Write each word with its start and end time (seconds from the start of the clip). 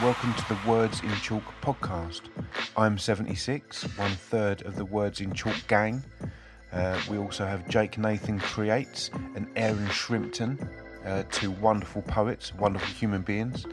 Welcome 0.00 0.34
to 0.34 0.48
the 0.48 0.58
Words 0.70 1.00
in 1.00 1.10
Chalk 1.16 1.42
podcast. 1.60 2.20
I'm 2.76 2.96
76, 2.96 3.82
one 3.98 4.12
third 4.12 4.62
of 4.62 4.76
the 4.76 4.84
Words 4.84 5.20
in 5.20 5.32
Chalk 5.32 5.56
gang. 5.66 6.04
Uh, 6.72 6.96
we 7.10 7.18
also 7.18 7.44
have 7.44 7.66
Jake 7.68 7.98
Nathan 7.98 8.38
Creates 8.38 9.10
and 9.34 9.48
Aaron 9.56 9.88
Shrimpton, 9.88 10.68
uh, 11.04 11.24
two 11.32 11.50
wonderful 11.50 12.02
poets, 12.02 12.54
wonderful 12.54 12.94
human 12.94 13.22
beings. 13.22 13.66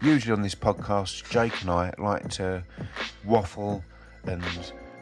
Usually 0.00 0.32
on 0.32 0.40
this 0.40 0.54
podcast, 0.54 1.28
Jake 1.28 1.60
and 1.60 1.70
I 1.70 1.92
like 1.98 2.30
to 2.30 2.64
waffle 3.26 3.84
and 4.24 4.42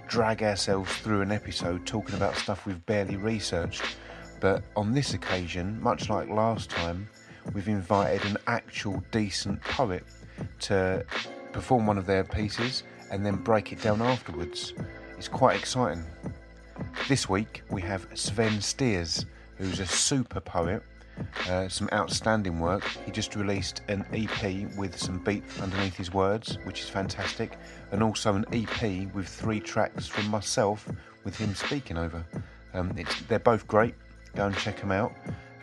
drag 0.09 0.43
ourselves 0.43 0.93
through 0.97 1.21
an 1.21 1.31
episode 1.31 1.87
talking 1.87 2.17
about 2.17 2.35
stuff 2.35 2.67
we've 2.67 2.85
barely 2.87 3.17
researched. 3.17 3.85
But 4.41 4.65
on 4.77 4.93
this 4.93 5.15
occasion, 5.15 5.81
much 5.83 6.09
like 6.09 6.29
last 6.29 6.71
time, 6.71 7.09
we've 7.55 7.69
invited 7.69 8.25
an 8.25 8.37
actual 8.47 9.03
decent 9.11 9.61
poet 9.63 10.05
to 10.61 11.05
perform 11.53 11.87
one 11.87 11.99
of 11.99 12.07
their 12.07 12.25
pieces 12.25 12.83
and 13.11 13.25
then 13.25 13.37
break 13.37 13.73
it 13.73 13.81
down 13.81 14.03
afterwards. 14.03 14.75
It's 15.17 15.29
quite 15.29 15.57
exciting. 15.57 16.05
This 17.09 17.29
week 17.29 17.63
we 17.71 17.81
have 17.83 18.07
Sven 18.15 18.61
Stears, 18.61 19.25
who's 19.57 19.81
a 19.81 19.87
super 19.87 20.41
poet, 20.41 20.83
uh, 21.49 21.69
some 21.69 21.89
outstanding 21.93 22.61
work. 22.61 22.85
He 23.05 23.11
just 23.11 23.37
released 23.37 23.81
an 23.89 24.05
EP 24.13 24.69
with 24.77 24.99
some 24.99 25.19
beat 25.19 25.45
underneath 25.63 25.97
his 25.97 26.13
words, 26.13 26.59
which 26.65 26.83
is 26.83 26.89
fantastic, 26.89 27.59
and 27.93 28.03
also 28.03 28.35
an 28.35 28.45
EP 28.53 29.13
with 29.15 29.27
three 29.29 29.61
tracks 29.61 30.07
from 30.07 30.29
myself 30.29 30.87
with 31.25 31.37
him 31.37 31.55
speaking 31.55 31.97
over. 31.97 32.25
Um, 32.75 32.95
they're 33.29 33.39
both 33.39 33.67
great. 33.67 33.95
Go 34.37 34.47
and 34.47 34.57
check 34.59 34.79
them 34.79 34.93
out. 34.93 35.15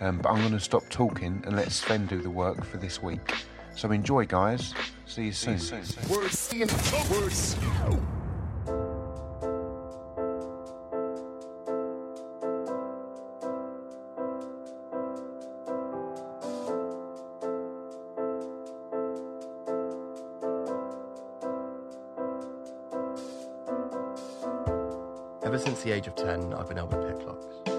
Um, 0.02 0.18
but 0.18 0.30
I'm 0.32 0.40
going 0.40 0.52
to 0.52 0.59
stop 0.59 0.84
talking 0.90 1.44
and 1.45 1.55
let 1.55 1.72
Sven 1.72 2.08
do 2.08 2.20
the 2.20 2.30
work 2.30 2.66
for 2.66 2.77
this 2.77 3.04
week. 3.04 3.36
So 3.76 3.91
enjoy, 3.91 4.26
guys. 4.26 4.74
See 5.05 5.26
you 5.26 5.32
soon. 5.32 5.60
Words 6.10 6.52
in 6.54 6.68
words. 7.12 7.55
Ever 25.43 25.60
since 25.60 25.84
the 25.84 25.91
age 25.91 26.08
of 26.08 26.15
10, 26.15 26.55
I've 26.55 26.68
been 26.68 26.80
able 26.80 26.87
to 26.87 26.98
pick 26.98 27.27
locks. 27.27 27.73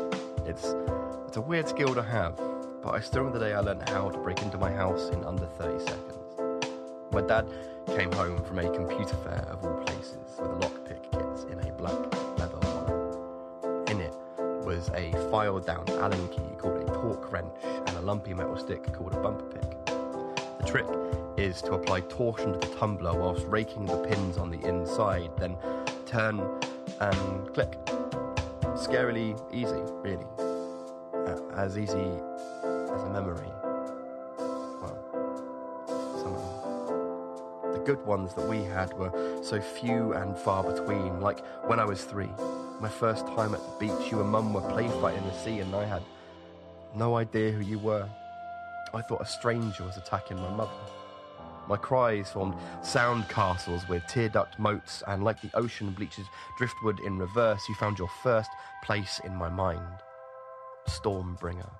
It's, 0.46 0.74
it's 1.26 1.38
a 1.38 1.40
weird 1.40 1.68
skill 1.68 1.94
to 1.94 2.02
have, 2.02 2.36
but 2.82 2.90
I 2.90 3.00
still 3.00 3.22
remember 3.22 3.38
the 3.38 3.46
day 3.46 3.54
I 3.54 3.60
learned 3.60 3.88
how 3.88 4.10
to 4.10 4.18
break 4.18 4.42
into 4.42 4.58
my 4.58 4.70
house 4.70 5.08
in 5.08 5.24
under 5.24 5.46
30 5.46 5.84
seconds. 5.84 6.14
My 7.12 7.22
dad 7.22 7.48
came 7.96 8.12
home 8.12 8.44
from 8.44 8.58
a 8.58 8.68
computer 8.70 9.16
fair 9.24 9.46
of 9.48 9.64
all 9.64 9.74
places 9.84 10.18
with 10.38 10.50
a 10.50 10.54
lockpick 10.54 11.02
kit 11.10 11.50
in 11.50 11.66
a 11.66 11.72
black 11.72 11.94
leather 12.38 12.58
wallet. 12.60 13.90
In 13.90 14.00
it 14.00 14.14
was 14.66 14.90
a 14.94 15.12
filed 15.30 15.66
down 15.66 15.88
Allen 15.88 16.28
key 16.28 16.42
called 16.58 16.76
a 16.76 16.92
torque 16.92 17.32
wrench 17.32 17.54
and 17.62 17.96
a 17.96 18.00
lumpy 18.00 18.34
metal 18.34 18.56
stick 18.58 18.92
called 18.92 19.14
a 19.14 19.20
bumper 19.20 19.44
pick. 19.44 19.86
The 19.86 20.66
trick 20.66 20.86
is 21.36 21.62
to 21.62 21.72
apply 21.72 22.00
torsion 22.00 22.52
to 22.52 22.58
the 22.58 22.74
tumbler 22.76 23.14
whilst 23.14 23.46
raking 23.46 23.86
the 23.86 23.96
pins 23.98 24.36
on 24.36 24.50
the 24.50 24.60
inside, 24.66 25.30
then 25.38 25.56
turn 26.04 26.40
and 27.00 27.54
click. 27.54 27.78
Scarily 28.74 29.40
easy, 29.52 29.80
really. 30.02 30.26
As 31.56 31.78
easy 31.78 32.10
as 32.64 33.02
a 33.02 33.10
memory. 33.12 33.48
Well, 34.82 34.98
some 36.18 36.34
of 36.34 36.42
them. 36.42 37.72
The 37.72 37.78
good 37.86 38.04
ones 38.04 38.34
that 38.34 38.48
we 38.48 38.62
had 38.64 38.92
were 38.94 39.12
so 39.42 39.60
few 39.60 40.12
and 40.14 40.36
far 40.36 40.64
between. 40.64 41.20
Like 41.20 41.44
when 41.66 41.78
I 41.78 41.84
was 41.84 42.04
three, 42.04 42.30
my 42.80 42.88
first 42.88 43.26
time 43.28 43.54
at 43.54 43.60
the 43.60 43.86
beach, 43.86 44.10
you 44.10 44.20
and 44.20 44.30
mum 44.30 44.52
were 44.52 44.68
play 44.68 44.88
fighting 45.00 45.22
in 45.22 45.28
the 45.28 45.38
sea, 45.38 45.60
and 45.60 45.74
I 45.74 45.84
had 45.84 46.02
no 46.94 47.16
idea 47.16 47.52
who 47.52 47.62
you 47.62 47.78
were. 47.78 48.08
I 48.92 49.00
thought 49.02 49.22
a 49.22 49.26
stranger 49.26 49.84
was 49.84 49.96
attacking 49.96 50.36
my 50.38 50.50
mother. 50.50 50.70
My 51.68 51.76
cries 51.76 52.30
formed 52.30 52.56
sound 52.82 53.28
castles 53.28 53.88
with 53.88 54.06
tear 54.08 54.28
duct 54.28 54.58
moats, 54.58 55.02
and 55.06 55.24
like 55.24 55.40
the 55.40 55.50
ocean 55.54 55.92
bleaches 55.92 56.26
driftwood 56.58 56.98
in 57.00 57.16
reverse, 57.16 57.62
you 57.68 57.74
found 57.76 57.98
your 57.98 58.10
first 58.22 58.50
place 58.82 59.20
in 59.24 59.34
my 59.34 59.48
mind. 59.48 60.03
Stormbringer, 60.86 61.70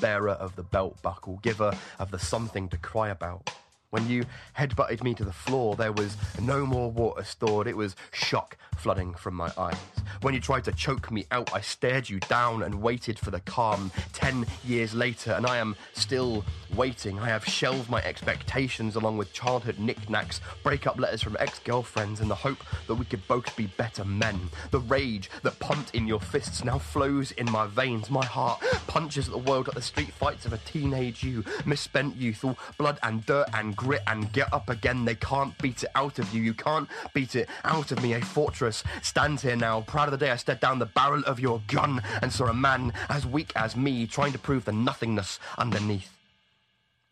bearer 0.00 0.30
of 0.30 0.56
the 0.56 0.62
belt 0.62 1.00
buckle, 1.02 1.38
giver 1.42 1.72
of 1.98 2.10
the 2.10 2.18
something 2.18 2.68
to 2.68 2.76
cry 2.76 3.08
about. 3.08 3.50
When 3.90 4.08
you 4.08 4.24
headbutted 4.58 5.04
me 5.04 5.14
to 5.14 5.24
the 5.24 5.32
floor, 5.32 5.76
there 5.76 5.92
was 5.92 6.16
no 6.40 6.66
more 6.66 6.90
water 6.90 7.22
stored. 7.22 7.68
It 7.68 7.76
was 7.76 7.94
shock 8.12 8.56
flooding 8.84 9.14
from 9.14 9.34
my 9.34 9.50
eyes. 9.56 9.78
When 10.20 10.34
you 10.34 10.40
tried 10.40 10.64
to 10.64 10.72
choke 10.72 11.10
me 11.10 11.24
out, 11.30 11.54
I 11.54 11.62
stared 11.62 12.06
you 12.06 12.20
down 12.20 12.62
and 12.62 12.82
waited 12.82 13.18
for 13.18 13.30
the 13.30 13.40
calm. 13.40 13.90
Ten 14.12 14.44
years 14.62 14.94
later, 14.94 15.32
and 15.32 15.46
I 15.46 15.56
am 15.56 15.74
still 15.94 16.44
waiting. 16.76 17.18
I 17.18 17.28
have 17.28 17.46
shelved 17.46 17.88
my 17.88 18.02
expectations 18.02 18.94
along 18.94 19.16
with 19.16 19.32
childhood 19.32 19.78
knickknacks, 19.78 20.42
breakup 20.62 20.98
letters 20.98 21.22
from 21.22 21.38
ex 21.40 21.60
girlfriends, 21.60 22.20
in 22.20 22.28
the 22.28 22.34
hope 22.34 22.58
that 22.86 22.96
we 22.96 23.06
could 23.06 23.26
both 23.26 23.56
be 23.56 23.68
better 23.78 24.04
men. 24.04 24.38
The 24.70 24.80
rage 24.80 25.30
that 25.42 25.58
pumped 25.60 25.94
in 25.94 26.06
your 26.06 26.20
fists 26.20 26.62
now 26.62 26.78
flows 26.78 27.32
in 27.32 27.50
my 27.50 27.66
veins. 27.66 28.10
My 28.10 28.26
heart 28.26 28.62
punches 28.86 29.28
at 29.28 29.32
the 29.32 29.38
world 29.38 29.68
like 29.68 29.76
the 29.76 29.82
street 29.82 30.12
fights 30.12 30.44
of 30.44 30.52
a 30.52 30.58
teenage 30.58 31.22
you, 31.24 31.42
misspent 31.64 32.16
youth, 32.16 32.44
all 32.44 32.58
blood 32.76 32.98
and 33.02 33.24
dirt 33.24 33.48
and 33.54 33.74
grit 33.74 34.02
and 34.06 34.30
get 34.34 34.52
up 34.52 34.68
again. 34.68 35.06
They 35.06 35.14
can't 35.14 35.56
beat 35.58 35.84
it 35.84 35.90
out 35.94 36.18
of 36.18 36.34
you. 36.34 36.42
You 36.42 36.52
can't 36.52 36.88
beat 37.14 37.34
it 37.34 37.48
out 37.64 37.90
of 37.90 38.02
me. 38.02 38.12
A 38.12 38.20
fortress 38.20 38.73
stands 39.02 39.42
here 39.42 39.54
now, 39.54 39.82
proud 39.82 40.08
of 40.08 40.18
the 40.18 40.24
day 40.24 40.30
I 40.30 40.36
stared 40.36 40.60
down 40.60 40.78
the 40.78 40.86
barrel 40.86 41.22
of 41.26 41.38
your 41.38 41.60
gun 41.68 42.02
and 42.22 42.32
saw 42.32 42.46
a 42.46 42.54
man 42.54 42.92
as 43.08 43.26
weak 43.26 43.52
as 43.54 43.76
me 43.76 44.06
trying 44.06 44.32
to 44.32 44.38
prove 44.38 44.64
the 44.64 44.72
nothingness 44.72 45.38
underneath. 45.58 46.10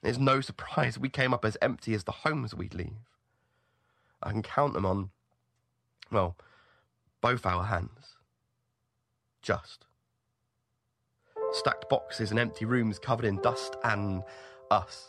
It's 0.02 0.18
no 0.18 0.40
surprise 0.40 0.98
we 0.98 1.08
came 1.08 1.32
up 1.32 1.44
as 1.44 1.56
empty 1.62 1.94
as 1.94 2.04
the 2.04 2.12
homes 2.12 2.54
we'd 2.54 2.74
leave. 2.74 3.08
I 4.22 4.30
can 4.30 4.42
count 4.42 4.72
them 4.74 4.86
on, 4.86 5.10
well, 6.10 6.36
both 7.20 7.46
our 7.46 7.64
hands. 7.64 8.16
Just. 9.42 9.84
Stacked 11.52 11.88
boxes 11.88 12.30
and 12.30 12.40
empty 12.40 12.64
rooms 12.64 12.98
covered 12.98 13.26
in 13.26 13.40
dust 13.40 13.76
and 13.84 14.22
us. 14.70 15.08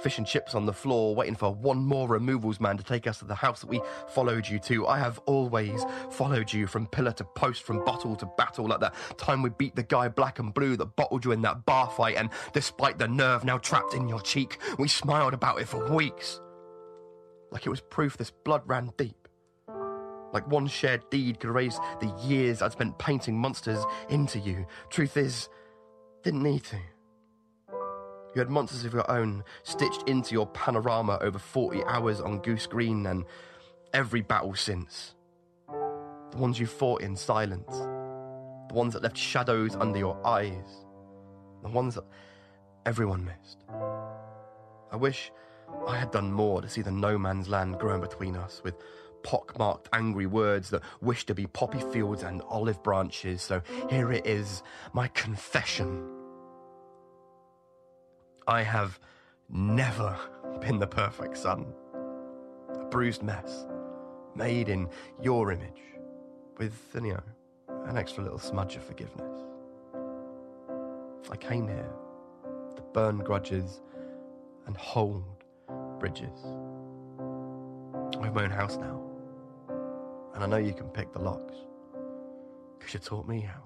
Fish 0.00 0.18
and 0.18 0.26
chips 0.26 0.54
on 0.54 0.66
the 0.66 0.72
floor, 0.72 1.14
waiting 1.14 1.34
for 1.34 1.54
one 1.54 1.78
more 1.78 2.08
removals 2.08 2.60
man 2.60 2.76
to 2.76 2.84
take 2.84 3.06
us 3.06 3.18
to 3.18 3.24
the 3.24 3.34
house 3.34 3.60
that 3.60 3.68
we 3.68 3.80
followed 4.08 4.46
you 4.48 4.58
to. 4.60 4.86
I 4.86 4.98
have 4.98 5.18
always 5.26 5.84
followed 6.10 6.52
you 6.52 6.66
from 6.66 6.86
pillar 6.86 7.12
to 7.12 7.24
post, 7.24 7.62
from 7.62 7.84
bottle 7.84 8.16
to 8.16 8.26
battle, 8.36 8.66
like 8.66 8.80
that 8.80 8.94
time 9.16 9.42
we 9.42 9.50
beat 9.50 9.76
the 9.76 9.82
guy 9.82 10.08
black 10.08 10.38
and 10.38 10.52
blue 10.52 10.76
that 10.76 10.96
bottled 10.96 11.24
you 11.24 11.32
in 11.32 11.42
that 11.42 11.64
bar 11.64 11.88
fight. 11.90 12.16
And 12.16 12.30
despite 12.52 12.98
the 12.98 13.08
nerve 13.08 13.44
now 13.44 13.58
trapped 13.58 13.94
in 13.94 14.08
your 14.08 14.20
cheek, 14.20 14.58
we 14.78 14.88
smiled 14.88 15.34
about 15.34 15.60
it 15.60 15.68
for 15.68 15.92
weeks. 15.92 16.40
Like 17.50 17.66
it 17.66 17.70
was 17.70 17.80
proof 17.80 18.16
this 18.16 18.30
blood 18.30 18.62
ran 18.66 18.92
deep. 18.96 19.28
Like 20.32 20.48
one 20.48 20.66
shared 20.66 21.08
deed 21.10 21.38
could 21.38 21.50
erase 21.50 21.78
the 22.00 22.12
years 22.26 22.60
I'd 22.60 22.72
spent 22.72 22.98
painting 22.98 23.38
monsters 23.38 23.84
into 24.10 24.40
you. 24.40 24.66
Truth 24.90 25.16
is, 25.16 25.48
didn't 26.24 26.42
need 26.42 26.64
to. 26.64 26.78
You 28.34 28.40
had 28.40 28.50
monsters 28.50 28.84
of 28.84 28.92
your 28.92 29.08
own 29.08 29.44
stitched 29.62 30.08
into 30.08 30.32
your 30.32 30.46
panorama 30.48 31.18
over 31.20 31.38
40 31.38 31.84
hours 31.84 32.20
on 32.20 32.40
Goose 32.40 32.66
Green 32.66 33.06
and 33.06 33.24
every 33.92 34.22
battle 34.22 34.54
since. 34.56 35.14
The 35.68 36.36
ones 36.36 36.58
you 36.58 36.66
fought 36.66 37.02
in 37.02 37.14
silence. 37.14 37.70
The 38.68 38.74
ones 38.74 38.94
that 38.94 39.04
left 39.04 39.16
shadows 39.16 39.76
under 39.76 39.98
your 39.98 40.20
eyes. 40.26 40.84
The 41.62 41.68
ones 41.68 41.94
that 41.94 42.04
everyone 42.86 43.24
missed. 43.24 43.64
I 44.90 44.96
wish 44.96 45.30
I 45.86 45.96
had 45.96 46.10
done 46.10 46.32
more 46.32 46.60
to 46.60 46.68
see 46.68 46.82
the 46.82 46.90
no 46.90 47.16
man's 47.16 47.48
land 47.48 47.78
growing 47.78 48.00
between 48.00 48.36
us 48.36 48.62
with 48.64 48.74
pockmarked 49.22 49.88
angry 49.92 50.26
words 50.26 50.70
that 50.70 50.82
wish 51.00 51.24
to 51.26 51.34
be 51.34 51.46
poppy 51.46 51.80
fields 51.92 52.24
and 52.24 52.42
olive 52.42 52.82
branches. 52.82 53.42
So 53.42 53.62
here 53.88 54.12
it 54.12 54.26
is, 54.26 54.64
my 54.92 55.06
confession. 55.08 56.23
I 58.46 58.62
have 58.62 59.00
never 59.48 60.16
been 60.60 60.78
the 60.78 60.86
perfect 60.86 61.36
son. 61.36 61.66
A 62.74 62.84
bruised 62.84 63.22
mess, 63.22 63.66
made 64.34 64.68
in 64.68 64.88
your 65.22 65.52
image, 65.52 65.80
with, 66.58 66.74
you 66.94 67.14
know, 67.14 67.22
an 67.86 67.96
extra 67.96 68.22
little 68.22 68.38
smudge 68.38 68.76
of 68.76 68.84
forgiveness. 68.84 69.32
I 71.30 71.36
came 71.36 71.66
here 71.68 71.90
to 72.76 72.82
burn 72.92 73.18
grudges 73.18 73.80
and 74.66 74.76
hold 74.76 75.24
bridges. 75.98 76.44
I 78.20 78.26
have 78.26 78.34
my 78.34 78.44
own 78.44 78.50
house 78.50 78.76
now, 78.76 79.02
and 80.34 80.44
I 80.44 80.46
know 80.46 80.58
you 80.58 80.74
can 80.74 80.88
pick 80.88 81.12
the 81.12 81.20
locks, 81.20 81.54
because 82.78 82.94
you 82.94 83.00
taught 83.00 83.26
me 83.26 83.40
how. 83.40 83.62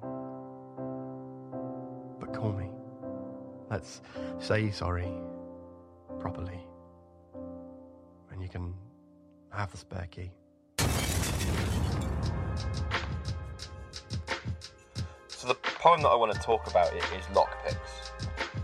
But 2.20 2.32
call 2.32 2.52
me 2.52 2.70
Let's 3.70 4.00
say 4.38 4.70
sorry 4.70 5.12
properly. 6.20 6.58
And 8.30 8.42
you 8.42 8.48
can 8.48 8.74
have 9.50 9.70
the 9.70 9.76
spare 9.76 10.08
key. 10.10 10.30
So 15.28 15.46
the 15.48 15.54
poem 15.54 16.02
that 16.02 16.08
I 16.08 16.14
want 16.14 16.32
to 16.32 16.40
talk 16.40 16.66
about 16.66 16.94
is 16.94 17.02
Lockpicks, 17.34 18.10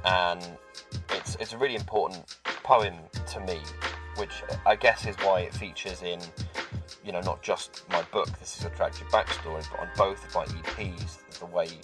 and 0.04 0.42
it's 1.10 1.36
it's 1.36 1.52
a 1.52 1.58
really 1.58 1.76
important 1.76 2.36
poem 2.62 2.94
to 3.28 3.40
me, 3.40 3.60
which 4.16 4.42
I 4.66 4.74
guess 4.74 5.06
is 5.06 5.16
why 5.16 5.40
it 5.40 5.54
features 5.54 6.02
in, 6.02 6.20
you 7.04 7.12
know, 7.12 7.20
not 7.20 7.42
just 7.42 7.84
my 7.90 8.02
book. 8.10 8.28
This 8.38 8.58
is 8.58 8.64
a 8.64 8.70
tragic 8.70 9.08
backstory, 9.08 9.64
but 9.70 9.80
on 9.80 9.88
both 9.96 10.24
of 10.26 10.34
my 10.34 10.46
EPs, 10.46 11.38
the 11.38 11.46
Wave 11.46 11.78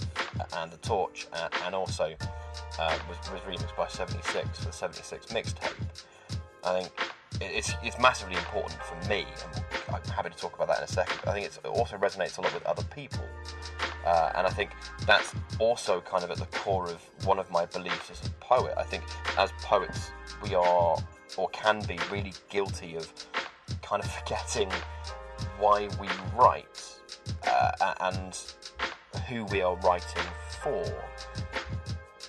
and 0.57 0.71
the 0.71 0.77
Torch, 0.79 1.27
and, 1.33 1.53
and 1.65 1.75
also 1.75 2.15
uh, 2.79 2.99
was 3.09 3.19
was 3.31 3.41
remixed 3.43 3.77
by 3.77 3.89
76 3.89 4.59
for 4.59 4.67
the 4.67 4.73
76 4.73 5.27
mixtape. 5.27 5.75
I 6.65 6.81
think 6.81 6.93
it's, 7.41 7.73
it's 7.83 7.99
massively 7.99 8.37
important 8.37 8.81
for 8.83 9.09
me, 9.09 9.25
and 9.55 9.65
I'm 9.95 10.03
happy 10.13 10.31
to 10.31 10.37
talk 10.37 10.55
about 10.55 10.69
that 10.69 10.79
in 10.79 10.85
a 10.85 10.89
second. 10.89 11.19
I 11.27 11.33
think 11.33 11.47
it 11.47 11.59
also 11.65 11.97
resonates 11.97 12.39
a 12.39 12.43
lot 12.43 12.53
with 12.53 12.65
other 12.67 12.85
people, 12.95 13.25
uh, 14.05 14.33
and 14.35 14.47
I 14.47 14.51
think 14.51 14.71
that's 15.07 15.35
also 15.59 16.01
kind 16.01 16.23
of 16.23 16.31
at 16.31 16.39
the 16.39 16.47
core 16.47 16.89
of 16.89 17.01
one 17.25 17.39
of 17.39 17.51
my 17.51 17.67
beliefs 17.67 18.11
as 18.11 18.27
a 18.27 18.31
poet. 18.41 18.75
I 18.77 18.83
think 18.83 19.05
as 19.39 19.53
poets, 19.63 20.13
we 20.43 20.55
are 20.55 20.97
or 21.37 21.49
can 21.51 21.81
be 21.83 21.99
really 22.11 22.33
guilty 22.49 22.97
of 22.97 23.13
kind 23.83 24.03
of 24.03 24.11
forgetting 24.19 24.71
why 25.59 25.89
we 26.01 26.09
write 26.37 27.01
uh, 27.47 27.95
and 28.01 28.39
who 29.31 29.45
we 29.47 29.63
are 29.63 29.77
writing 29.77 30.23
for. 30.61 30.85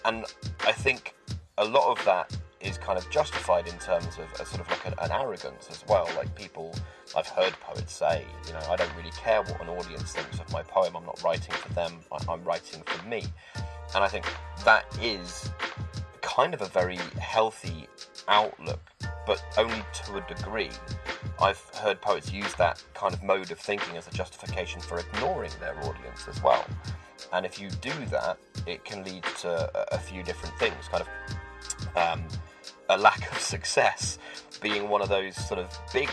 And 0.05 0.23
I 0.65 0.71
think 0.71 1.15
a 1.57 1.65
lot 1.65 1.91
of 1.91 2.05
that 2.05 2.31
is 2.61 2.77
kind 2.77 2.97
of 2.97 3.09
justified 3.09 3.67
in 3.67 3.77
terms 3.79 4.19
of 4.19 4.31
a 4.39 4.45
sort 4.45 4.61
of 4.61 4.69
like 4.69 4.85
an, 4.85 4.93
an 4.99 5.11
arrogance 5.11 5.67
as 5.71 5.83
well. 5.87 6.07
Like 6.15 6.33
people, 6.35 6.75
I've 7.17 7.27
heard 7.27 7.53
poets 7.53 7.93
say, 7.93 8.23
you 8.45 8.53
know, 8.53 8.61
I 8.69 8.75
don't 8.75 8.95
really 8.95 9.11
care 9.11 9.41
what 9.41 9.59
an 9.61 9.69
audience 9.69 10.13
thinks 10.13 10.39
of 10.39 10.51
my 10.53 10.61
poem. 10.61 10.95
I'm 10.95 11.05
not 11.05 11.21
writing 11.23 11.53
for 11.55 11.73
them. 11.73 11.99
I, 12.11 12.17
I'm 12.31 12.43
writing 12.43 12.83
for 12.85 13.07
me. 13.07 13.23
And 13.95 14.03
I 14.03 14.07
think 14.07 14.25
that 14.63 14.85
is 15.01 15.49
kind 16.21 16.53
of 16.53 16.61
a 16.61 16.67
very 16.67 16.99
healthy 17.19 17.87
outlook, 18.27 18.91
but 19.25 19.43
only 19.57 19.83
to 20.03 20.17
a 20.17 20.21
degree. 20.33 20.69
I've 21.41 21.59
heard 21.75 21.99
poets 22.01 22.31
use 22.31 22.53
that 22.55 22.83
kind 22.93 23.13
of 23.13 23.23
mode 23.23 23.51
of 23.51 23.59
thinking 23.59 23.97
as 23.97 24.07
a 24.07 24.11
justification 24.11 24.79
for 24.79 24.99
ignoring 24.99 25.51
their 25.59 25.75
audience 25.79 26.27
as 26.29 26.41
well. 26.43 26.65
And 27.33 27.45
if 27.45 27.59
you 27.59 27.69
do 27.81 27.93
that, 28.11 28.37
it 28.67 28.85
can 28.85 29.03
lead 29.03 29.23
to 29.41 29.93
a, 29.93 29.97
few 29.97 30.21
different 30.21 30.57
things. 30.59 30.87
Kind 30.89 31.03
of 31.03 31.97
um, 31.97 32.23
a 32.89 32.97
lack 32.97 33.31
of 33.31 33.39
success 33.39 34.19
being 34.61 34.89
one 34.89 35.01
of 35.01 35.09
those 35.09 35.35
sort 35.35 35.59
of 35.59 35.75
big 35.91 36.09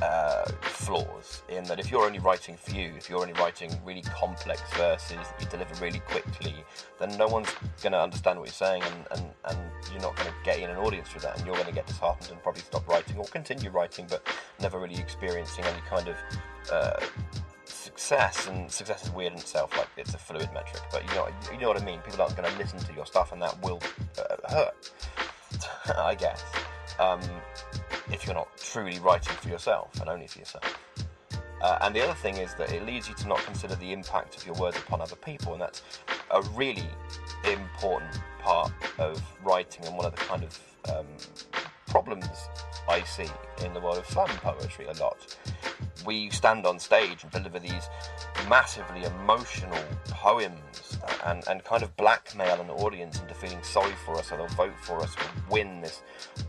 uh, 0.00 0.44
flaws 0.62 1.42
in 1.48 1.64
that 1.64 1.78
if 1.78 1.90
you're 1.90 2.04
only 2.04 2.18
writing 2.18 2.56
for 2.56 2.72
you, 2.72 2.92
if 2.96 3.10
you're 3.10 3.20
only 3.20 3.34
writing 3.34 3.70
really 3.84 4.02
complex 4.02 4.62
verses 4.74 5.16
that 5.18 5.36
you 5.40 5.46
deliver 5.46 5.74
really 5.84 6.00
quickly, 6.00 6.54
then 6.98 7.16
no 7.18 7.26
one's 7.26 7.48
going 7.82 7.92
to 7.92 8.00
understand 8.00 8.38
what 8.38 8.48
you're 8.48 8.54
saying 8.54 8.82
and, 8.82 9.06
and, 9.12 9.30
and 9.50 9.58
you're 9.90 10.00
not 10.00 10.16
going 10.16 10.28
to 10.28 10.34
get 10.44 10.58
in 10.58 10.70
an 10.70 10.76
audience 10.76 11.08
through 11.08 11.20
that 11.20 11.36
and 11.36 11.46
you're 11.46 11.54
going 11.54 11.66
to 11.66 11.74
get 11.74 11.86
disheartened 11.86 12.30
and 12.30 12.42
probably 12.42 12.62
stop 12.62 12.86
writing 12.88 13.16
or 13.18 13.24
continue 13.26 13.70
writing 13.70 14.06
but 14.08 14.26
never 14.60 14.78
really 14.78 14.98
experiencing 14.98 15.64
any 15.64 15.80
kind 15.88 16.08
of 16.08 16.16
uh, 16.72 16.98
success. 17.64 18.48
And 18.48 18.70
success 18.70 19.04
is 19.04 19.10
weird 19.10 19.32
in 19.32 19.38
itself 19.38 19.76
like 19.76 19.88
it's 19.96 20.14
a 20.14 20.18
fluid 20.18 20.48
metric 20.54 20.82
but 20.90 21.02
you 21.08 21.14
know 21.14 21.28
you 21.52 21.58
know 21.58 21.68
what 21.68 21.80
I 21.80 21.84
mean? 21.84 22.00
People 22.00 22.22
aren't 22.22 22.36
going 22.36 22.50
to 22.50 22.58
listen 22.58 22.78
to 22.78 22.92
your 22.94 23.06
stuff 23.06 23.32
and 23.32 23.42
that 23.42 23.60
will 23.62 23.80
uh, 24.18 24.54
hurt 24.54 24.90
I 25.96 26.14
guess. 26.14 26.42
Um, 26.98 27.20
if 28.12 28.26
you're 28.26 28.34
not 28.34 28.48
truly 28.56 28.98
writing 29.00 29.34
for 29.36 29.48
yourself 29.48 30.00
and 30.00 30.08
only 30.08 30.26
for 30.26 30.38
yourself 30.38 30.78
uh, 31.62 31.78
and 31.82 31.94
the 31.94 32.02
other 32.02 32.14
thing 32.14 32.36
is 32.38 32.54
that 32.56 32.72
it 32.72 32.84
leads 32.84 33.08
you 33.08 33.14
to 33.14 33.28
not 33.28 33.38
consider 33.44 33.76
the 33.76 33.92
impact 33.92 34.36
of 34.36 34.44
your 34.44 34.56
words 34.56 34.76
upon 34.76 35.00
other 35.00 35.14
people, 35.14 35.52
and 35.52 35.62
that's 35.62 35.82
a 36.32 36.42
really 36.56 36.88
important 37.44 38.20
part 38.40 38.72
of 38.98 39.22
writing 39.44 39.86
and 39.86 39.96
one 39.96 40.04
of 40.04 40.12
the 40.12 40.20
kind 40.22 40.42
of 40.42 40.60
um, 40.90 41.06
problems 41.86 42.26
I 42.88 43.02
see 43.04 43.28
in 43.64 43.72
the 43.72 43.80
world 43.80 43.98
of 43.98 44.06
slam 44.08 44.28
poetry 44.38 44.86
a 44.86 44.92
lot. 44.94 45.36
We 46.06 46.30
stand 46.30 46.66
on 46.66 46.78
stage 46.78 47.22
and 47.22 47.32
deliver 47.32 47.58
these 47.58 47.88
massively 48.48 49.04
emotional 49.04 49.82
poems 50.06 50.98
and, 51.24 51.42
and 51.48 51.64
kind 51.64 51.82
of 51.82 51.96
blackmail 51.96 52.60
an 52.60 52.70
audience 52.70 53.20
into 53.20 53.34
feeling 53.34 53.62
sorry 53.62 53.94
for 54.04 54.16
us 54.18 54.28
so 54.28 54.36
they'll 54.36 54.46
vote 54.48 54.74
for 54.80 55.00
us 55.00 55.14
and 55.18 55.50
win 55.50 55.80
this, 55.80 56.02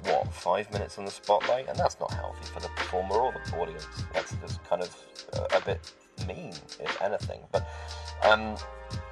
what, 0.04 0.32
five 0.34 0.72
minutes 0.72 0.98
on 0.98 1.06
the 1.06 1.12
spotlight? 1.12 1.68
And 1.68 1.78
that's 1.78 2.00
not 2.00 2.12
healthy 2.14 2.46
for 2.54 2.60
the 2.60 2.70
performer 2.70 3.16
or 3.16 3.34
the 3.34 3.58
audience. 3.58 3.88
That's 4.14 4.36
just 4.36 4.64
kind 4.66 4.82
of 4.82 4.96
uh, 5.34 5.48
a 5.58 5.62
bit 5.62 5.92
mean, 6.28 6.54
if 6.80 7.02
anything. 7.02 7.42
But 7.52 7.68
um, 8.24 8.56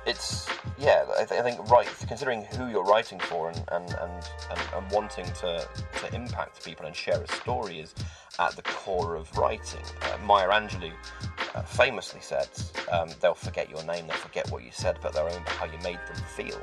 it's, 0.06 0.48
yeah, 0.80 1.06
I, 1.20 1.26
th- 1.26 1.40
I 1.40 1.44
think, 1.44 1.70
right, 1.70 1.88
considering 2.08 2.44
who 2.46 2.70
you're 2.70 2.84
writing 2.84 3.20
for 3.20 3.50
and, 3.50 3.64
and, 3.72 3.90
and, 3.90 4.30
and, 4.50 4.60
and 4.76 4.92
wanting 4.92 5.26
to, 5.26 5.68
to 6.00 6.16
impact 6.16 6.64
people 6.64 6.86
and 6.86 6.96
share 6.96 7.22
a 7.22 7.28
story 7.28 7.80
is 7.80 7.94
at 8.42 8.56
the 8.56 8.62
core 8.64 9.16
of 9.16 9.38
writing. 9.38 9.84
Uh, 10.02 10.18
Maya 10.26 10.50
Angelou 10.50 10.92
uh, 11.54 11.62
famously 11.62 12.20
said, 12.22 12.50
um, 12.92 13.08
they'll 13.22 13.36
forget 13.36 13.70
your 13.70 13.84
name, 13.86 14.08
they'll 14.08 14.18
forget 14.18 14.50
what 14.52 14.64
you 14.64 14.72
said, 14.74 14.98
but 15.02 15.14
they'll 15.14 15.26
remember 15.26 15.52
how 15.52 15.66
you 15.66 15.78
made 15.84 16.00
them 16.08 16.24
feel. 16.36 16.60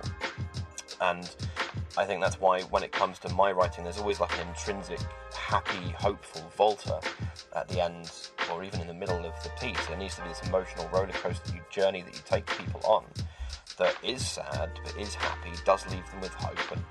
And 1.00 1.30
I 1.96 2.04
think 2.04 2.20
that's 2.20 2.40
why 2.40 2.62
when 2.62 2.82
it 2.82 2.90
comes 2.90 3.20
to 3.20 3.32
my 3.32 3.52
writing, 3.52 3.84
there's 3.84 3.98
always 3.98 4.18
like 4.18 4.32
an 4.40 4.48
intrinsic, 4.48 4.98
happy, 5.32 5.90
hopeful 5.90 6.42
Volta 6.56 7.00
at 7.54 7.68
the 7.68 7.80
end 7.80 8.10
or 8.52 8.64
even 8.64 8.80
in 8.80 8.88
the 8.88 8.94
middle 8.94 9.24
of 9.24 9.32
the 9.44 9.50
piece. 9.60 9.86
There 9.86 9.96
needs 9.96 10.16
to 10.16 10.22
be 10.22 10.28
this 10.28 10.42
emotional 10.48 10.88
roller 10.88 11.12
coaster 11.12 11.54
you- 11.54 11.62
journey 11.70 12.02
that 12.02 12.12
you 12.12 12.20
take 12.26 12.46
people 12.58 12.80
on 12.84 13.04
that 13.76 13.94
is 14.02 14.26
sad 14.26 14.70
but 14.82 14.96
is 14.96 15.14
happy, 15.14 15.50
does 15.64 15.88
leave 15.92 16.04
them 16.10 16.20
with 16.20 16.34
hope. 16.34 16.72
And 16.72 16.82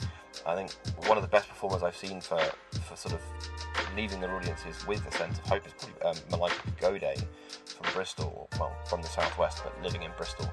I 0.45 0.55
think 0.55 0.71
one 1.07 1.17
of 1.17 1.23
the 1.23 1.29
best 1.29 1.49
performers 1.49 1.83
I've 1.83 1.97
seen 1.97 2.21
for, 2.21 2.39
for 2.87 2.95
sort 2.95 3.15
of 3.15 3.21
leaving 3.95 4.19
their 4.19 4.35
audiences 4.35 4.85
with 4.87 5.05
a 5.07 5.11
sense 5.11 5.39
of 5.39 5.45
hope 5.45 5.65
is 5.65 5.73
probably 5.73 6.01
um, 6.01 6.15
Malika 6.31 6.71
Gode 6.79 7.23
from 7.65 7.93
Bristol, 7.93 8.49
well, 8.59 8.75
from 8.89 9.01
the 9.01 9.07
southwest, 9.07 9.63
but 9.63 9.81
living 9.83 10.03
in 10.03 10.11
Bristol, 10.17 10.49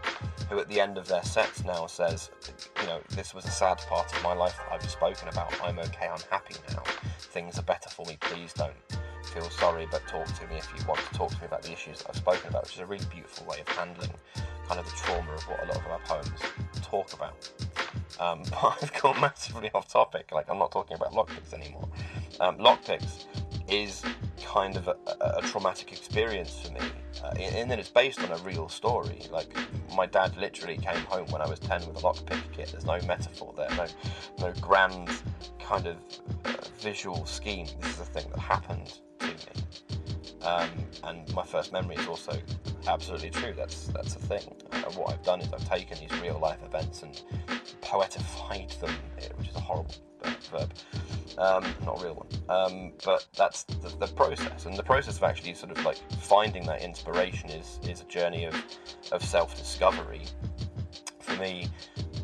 who 0.50 0.58
at 0.58 0.68
the 0.68 0.80
end 0.80 0.98
of 0.98 1.06
their 1.08 1.22
sets 1.22 1.64
now 1.64 1.86
says, 1.86 2.30
you 2.80 2.86
know, 2.86 3.00
this 3.10 3.34
was 3.34 3.44
a 3.44 3.50
sad 3.50 3.78
part 3.88 4.14
of 4.14 4.22
my 4.22 4.34
life 4.34 4.56
that 4.58 4.72
I've 4.72 4.90
spoken 4.90 5.28
about. 5.28 5.52
I'm 5.62 5.78
okay, 5.78 6.06
I'm 6.06 6.20
happy 6.30 6.54
now. 6.70 6.82
Things 7.18 7.58
are 7.58 7.62
better 7.62 7.88
for 7.88 8.04
me. 8.06 8.16
Please 8.20 8.52
don't 8.52 8.74
feel 9.34 9.50
sorry, 9.50 9.86
but 9.90 10.06
talk 10.06 10.26
to 10.26 10.46
me 10.46 10.56
if 10.56 10.68
you 10.78 10.86
want 10.86 11.00
to 11.00 11.12
talk 11.12 11.30
to 11.30 11.40
me 11.40 11.46
about 11.46 11.62
the 11.62 11.72
issues 11.72 11.98
that 11.98 12.10
I've 12.10 12.16
spoken 12.16 12.50
about, 12.50 12.64
which 12.64 12.74
is 12.74 12.80
a 12.80 12.86
really 12.86 13.04
beautiful 13.06 13.46
way 13.46 13.60
of 13.60 13.68
handling 13.68 14.10
kind 14.68 14.78
of 14.78 14.86
the 14.86 14.92
trauma 14.92 15.32
of 15.32 15.42
what 15.42 15.64
a 15.64 15.66
lot 15.66 15.76
of 15.76 15.86
our 15.86 15.98
poems 16.00 16.40
talk 16.82 17.12
about. 17.12 17.50
Um, 18.20 18.42
but 18.50 18.78
I've 18.80 19.02
gone 19.02 19.20
massively 19.20 19.70
off 19.74 19.88
topic. 19.88 20.30
Like 20.30 20.48
I'm 20.48 20.58
not 20.58 20.70
talking 20.70 20.96
about 20.96 21.12
lockpicks 21.12 21.52
anymore. 21.52 21.88
Um, 22.38 22.58
lockpicks 22.58 23.24
is 23.68 24.04
kind 24.44 24.76
of 24.76 24.88
a, 24.88 24.96
a, 25.20 25.42
traumatic 25.42 25.90
experience 25.90 26.60
for 26.60 26.72
me, 26.72 26.80
uh, 27.24 27.34
in, 27.56 27.68
that 27.68 27.78
it's 27.78 27.88
based 27.88 28.20
on 28.20 28.30
a 28.30 28.36
real 28.38 28.68
story. 28.68 29.22
Like 29.32 29.48
my 29.96 30.06
dad 30.06 30.36
literally 30.36 30.76
came 30.76 31.02
home 31.06 31.26
when 31.28 31.42
I 31.42 31.48
was 31.48 31.58
ten 31.58 31.80
with 31.88 31.96
a 31.96 32.00
lockpick 32.00 32.40
kit. 32.52 32.68
There's 32.70 32.84
no 32.84 33.00
metaphor 33.06 33.52
there, 33.56 33.70
no 33.70 33.86
no 34.38 34.52
grand 34.60 35.10
kind 35.58 35.86
of 35.88 35.96
uh, 36.44 36.52
visual 36.78 37.26
scheme. 37.26 37.66
This 37.80 37.94
is 37.94 38.00
a 38.00 38.04
thing 38.04 38.26
that 38.30 38.38
happened. 38.38 38.92
Um, 40.44 40.70
and 41.04 41.34
my 41.34 41.42
first 41.42 41.72
memory 41.72 41.96
is 41.96 42.06
also 42.06 42.38
absolutely 42.86 43.30
true. 43.30 43.54
That's 43.56 43.86
that's 43.88 44.16
a 44.16 44.18
thing. 44.18 44.54
And 44.72 44.94
what 44.96 45.12
I've 45.12 45.22
done 45.22 45.40
is 45.40 45.52
I've 45.52 45.68
taken 45.68 45.98
these 45.98 46.20
real 46.20 46.38
life 46.38 46.62
events 46.64 47.02
and 47.02 47.20
poetified 47.80 48.78
them, 48.80 48.94
eh, 49.20 49.28
which 49.36 49.48
is 49.48 49.56
a 49.56 49.60
horrible 49.60 49.94
uh, 50.22 50.32
verb, 50.50 50.72
um, 51.38 51.64
not 51.84 52.00
a 52.00 52.04
real 52.04 52.14
one. 52.14 52.28
Um, 52.48 52.92
but 53.04 53.26
that's 53.36 53.64
the, 53.64 53.88
the 53.98 54.06
process, 54.08 54.66
and 54.66 54.76
the 54.76 54.82
process 54.82 55.16
of 55.16 55.22
actually 55.24 55.54
sort 55.54 55.76
of 55.76 55.84
like 55.84 55.98
finding 56.20 56.66
that 56.66 56.82
inspiration 56.82 57.50
is 57.50 57.80
is 57.88 58.02
a 58.02 58.04
journey 58.04 58.44
of 58.44 58.54
of 59.12 59.24
self 59.24 59.56
discovery. 59.56 60.22
For 61.20 61.36
me, 61.36 61.68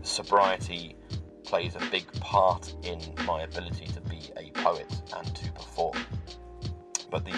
sobriety 0.02 0.96
plays 1.44 1.74
a 1.74 1.90
big 1.90 2.10
part 2.20 2.74
in 2.84 3.00
my 3.26 3.42
ability 3.42 3.86
to 3.86 4.00
be 4.02 4.20
a 4.36 4.50
poet 4.50 4.86
and 5.16 5.34
to 5.34 5.52
perform. 5.52 5.98
But 7.10 7.24
the 7.24 7.34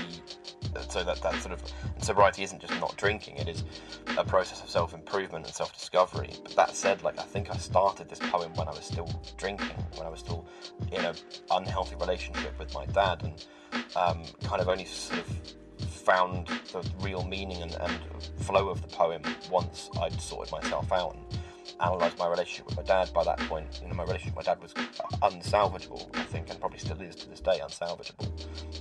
so 0.93 1.03
that 1.03 1.23
that 1.23 1.35
sort 1.41 1.53
of 1.53 1.63
sobriety 1.99 2.43
isn't 2.43 2.61
just 2.61 2.79
not 2.79 2.95
drinking; 2.97 3.37
it 3.39 3.49
is 3.49 3.65
a 4.19 4.25
process 4.25 4.63
of 4.63 4.69
self 4.69 4.93
improvement 4.93 5.47
and 5.47 5.55
self 5.55 5.73
discovery. 5.73 6.31
But 6.43 6.55
that 6.57 6.77
said, 6.77 7.03
like 7.03 7.19
I 7.19 7.23
think 7.23 7.51
I 7.51 7.57
started 7.57 8.09
this 8.11 8.19
poem 8.19 8.53
when 8.55 8.69
I 8.69 8.73
was 8.73 8.85
still 8.85 9.09
drinking, 9.39 9.77
when 9.97 10.07
I 10.07 10.11
was 10.11 10.21
still 10.21 10.47
in 10.93 11.05
an 11.05 11.17
unhealthy 11.51 11.97
relationship 11.97 12.59
with 12.59 12.75
my 12.75 12.85
dad, 12.87 13.23
and 13.23 13.47
um, 13.97 14.23
kind 14.45 14.61
of 14.61 14.69
only 14.69 14.85
sort 14.85 15.21
of 15.21 15.27
found 15.89 16.49
the 16.73 16.89
real 17.01 17.25
meaning 17.25 17.63
and, 17.63 17.75
and 17.81 17.99
flow 18.41 18.69
of 18.69 18.83
the 18.83 18.89
poem 18.89 19.23
once 19.51 19.89
I'd 20.01 20.21
sorted 20.21 20.53
myself 20.53 20.93
out. 20.93 21.17
Analyse 21.83 22.17
my 22.19 22.29
relationship 22.29 22.67
with 22.67 22.77
my 22.77 22.83
dad. 22.83 23.13
By 23.13 23.25
that 23.25 23.39
point, 23.41 23.81
you 23.83 23.89
know, 23.89 23.95
my 23.95 24.05
relationship 24.05 24.37
with 24.37 24.47
my 24.47 24.55
dad 24.55 24.63
was 24.63 24.73
unsalvageable, 25.23 26.17
I 26.17 26.25
think, 26.25 26.51
and 26.51 26.59
probably 26.61 26.79
still 26.79 27.01
is 27.01 27.17
to 27.17 27.29
this 27.29 27.41
day 27.41 27.61
unsalvageable. 27.63 28.31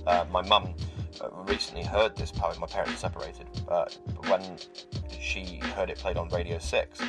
Uh, 0.06 0.24
my 0.30 0.42
mum 0.42 0.74
uh, 1.20 1.28
recently 1.44 1.84
heard 1.84 2.16
this 2.16 2.30
poem. 2.30 2.58
My 2.60 2.66
parents 2.66 3.00
separated, 3.00 3.46
uh, 3.68 3.86
when 4.28 4.56
she 5.20 5.60
heard 5.74 5.90
it 5.90 5.98
played 5.98 6.16
on 6.16 6.28
Radio 6.28 6.58
Six, 6.58 7.00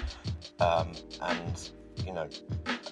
um, 0.59 0.91
and 1.21 1.69
you 2.05 2.13
know, 2.13 2.27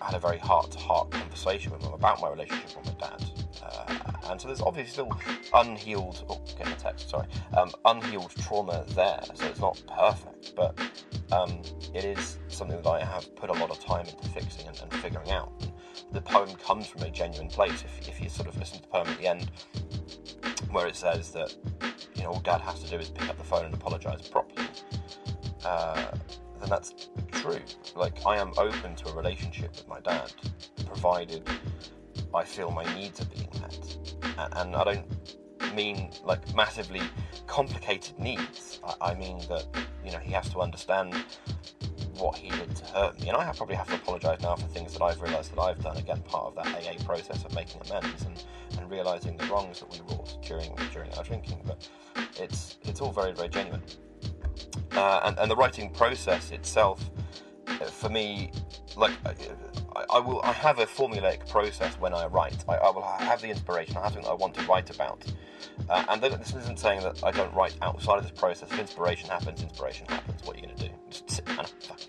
had 0.02 0.14
a 0.14 0.20
very 0.20 0.38
heart-to-heart 0.38 1.12
conversation 1.12 1.72
with 1.72 1.84
him 1.84 1.94
about 1.94 2.22
my 2.22 2.30
relationship 2.30 2.78
with 2.78 2.86
my 2.86 3.08
dad. 3.08 3.24
Uh, 3.62 3.98
and 4.30 4.40
so 4.40 4.48
there's 4.48 4.62
obviously 4.62 4.92
still 4.92 5.10
unhealed, 5.54 6.24
oh, 6.30 6.42
getting 6.58 6.74
a 6.74 6.76
text, 6.76 7.10
sorry, 7.10 7.28
um, 7.58 7.72
unhealed 7.86 8.32
trauma 8.42 8.86
there. 8.90 9.22
So 9.34 9.46
it's 9.48 9.60
not 9.60 9.82
perfect, 9.88 10.56
but 10.56 10.80
um, 11.32 11.62
it 11.94 12.06
is 12.06 12.38
something 12.62 12.80
that 12.80 12.88
I 12.88 13.04
have 13.04 13.36
put 13.36 13.50
a 13.50 13.54
lot 13.54 13.72
of 13.72 13.84
time 13.84 14.06
into 14.06 14.30
fixing 14.30 14.68
and, 14.68 14.80
and 14.80 14.94
figuring 15.02 15.32
out. 15.32 15.52
And 15.60 15.72
the 16.12 16.22
poem 16.22 16.54
comes 16.58 16.86
from 16.86 17.02
a 17.02 17.10
genuine 17.10 17.48
place. 17.48 17.84
If, 17.84 18.08
if 18.08 18.22
you 18.22 18.30
sort 18.30 18.48
of 18.48 18.56
listen 18.56 18.78
to 18.78 18.82
the 18.84 18.88
poem 18.88 19.08
at 19.08 19.18
the 19.18 19.26
end, 19.26 19.50
where 20.70 20.86
it 20.86 20.96
says 20.96 21.32
that 21.32 21.56
you 22.14 22.22
know 22.22 22.30
all 22.30 22.40
Dad 22.40 22.62
has 22.62 22.84
to 22.84 22.90
do 22.92 22.98
is 22.98 23.10
pick 23.10 23.28
up 23.30 23.38
the 23.40 23.44
phone 23.44 23.66
and 23.66 23.74
apologise 23.74 24.28
properly. 24.28 24.68
Uh, 25.66 26.12
then 26.60 26.70
that's 26.70 27.10
true. 27.32 27.62
Like, 27.96 28.24
I 28.28 28.38
am 28.38 28.54
open 28.58 28.96
to 28.96 29.10
a 29.10 29.16
relationship 29.16 29.72
with 29.72 29.88
my 29.88 30.00
dad, 30.00 30.32
provided 30.86 31.50
I 32.32 32.44
feel 32.44 32.70
my 32.70 32.86
needs 32.94 33.22
are 33.22 33.26
being 33.26 33.50
met. 33.60 34.18
And 34.54 34.76
I 34.76 34.84
don't 34.84 35.76
mean 35.76 36.12
like 36.24 36.56
massively 36.56 37.02
complicated 37.48 38.20
needs. 38.20 38.80
I 39.02 39.16
mean 39.16 39.40
that, 39.50 39.66
you 40.06 40.12
know, 40.12 40.20
he 40.20 40.32
has 40.34 40.48
to 40.50 40.60
understand 40.60 41.16
what 42.22 42.38
he 42.38 42.50
did 42.50 42.76
to 42.76 42.86
hurt 42.86 43.20
me. 43.22 43.30
And 43.30 43.38
I 43.38 43.44
have 43.44 43.58
probably 43.58 43.76
have 43.76 43.88
to 43.88 43.96
apologise 43.96 44.42
now 44.42 44.56
for 44.56 44.68
things 44.68 44.94
that 44.94 45.02
I've 45.02 45.22
realised 45.22 45.54
that 45.56 45.60
I've 45.60 45.82
done. 45.84 45.98
Again, 45.98 46.22
part 46.22 46.46
of 46.46 46.56
that 46.56 46.68
AA 46.68 47.04
process 47.04 47.44
of 47.44 47.54
making 47.56 47.82
amends 47.90 48.24
and, 48.24 48.44
and 48.78 48.90
realising 48.90 49.38
the 49.38 49.46
wrongs 49.48 49.80
that 49.80 49.92
we 49.92 50.00
wrought 50.10 50.38
during 50.44 50.74
during 50.94 51.12
our 51.14 51.24
drinking. 51.24 51.62
But 51.66 51.88
it's 52.38 52.78
it's 52.84 53.02
all 53.02 53.12
very 53.12 53.34
very 53.34 53.50
genuine 53.50 53.82
uh, 54.94 55.22
and, 55.26 55.38
and 55.40 55.50
the 55.50 55.56
writing 55.56 55.90
process 55.90 56.52
itself, 56.52 57.10
uh, 57.68 57.86
for 57.86 58.10
me, 58.10 58.52
like 58.98 59.12
I, 59.26 60.06
I, 60.14 60.20
will, 60.20 60.42
I 60.44 60.52
have 60.52 60.80
a 60.80 60.86
formulaic 60.86 61.50
process 61.50 61.94
when 61.96 62.14
I 62.14 62.26
write. 62.26 62.64
I, 62.68 62.76
I, 62.76 62.92
will 62.92 63.02
have 63.02 63.42
the 63.42 63.50
inspiration. 63.50 63.98
I 63.98 64.04
have 64.04 64.14
something 64.14 64.30
I 64.30 64.34
want 64.34 64.54
to 64.56 64.62
write 64.64 64.94
about, 64.94 65.24
uh, 65.90 66.06
and 66.10 66.22
this 66.22 66.54
isn't 66.54 66.80
saying 66.80 67.02
that 67.02 67.24
I 67.24 67.32
don't 67.32 67.54
write 67.54 67.76
outside 67.82 68.18
of 68.18 68.24
this 68.24 68.38
process. 68.38 68.72
If 68.72 68.80
inspiration 68.80 69.30
happens, 69.30 69.62
inspiration 69.62 70.08
happens. 70.10 70.44
What 70.44 70.58
are 70.58 70.60
you 70.60 70.66
going 70.66 70.78
to 70.78 70.88
do? 70.90 70.94
Just 71.10 71.32
sit 71.32 71.46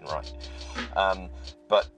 and 0.03 0.13
write. 0.13 0.33
Um, 0.97 1.29
but 1.69 1.89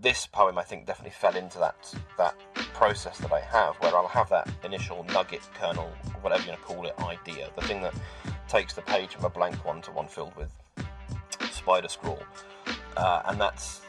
this 0.00 0.26
poem, 0.26 0.58
I 0.58 0.62
think, 0.62 0.86
definitely 0.86 1.12
fell 1.12 1.36
into 1.36 1.58
that 1.58 1.94
that 2.16 2.36
process 2.74 3.18
that 3.18 3.32
I 3.32 3.40
have, 3.40 3.76
where 3.76 3.94
I'll 3.96 4.08
have 4.08 4.28
that 4.30 4.48
initial 4.64 5.04
nugget, 5.12 5.42
kernel, 5.54 5.90
whatever 6.20 6.42
you 6.42 6.50
want 6.50 6.60
to 6.60 6.66
call 6.66 6.86
it, 6.86 6.94
idea, 7.00 7.50
the 7.56 7.62
thing 7.62 7.82
that 7.82 7.94
takes 8.48 8.74
the 8.74 8.82
page 8.82 9.14
from 9.14 9.24
a 9.24 9.30
blank 9.30 9.64
one 9.64 9.82
to 9.82 9.90
one 9.90 10.08
filled 10.08 10.34
with 10.36 10.50
spider 11.50 11.88
scrawl, 11.88 12.22
uh, 12.96 13.22
and 13.26 13.40
that's 13.40 13.82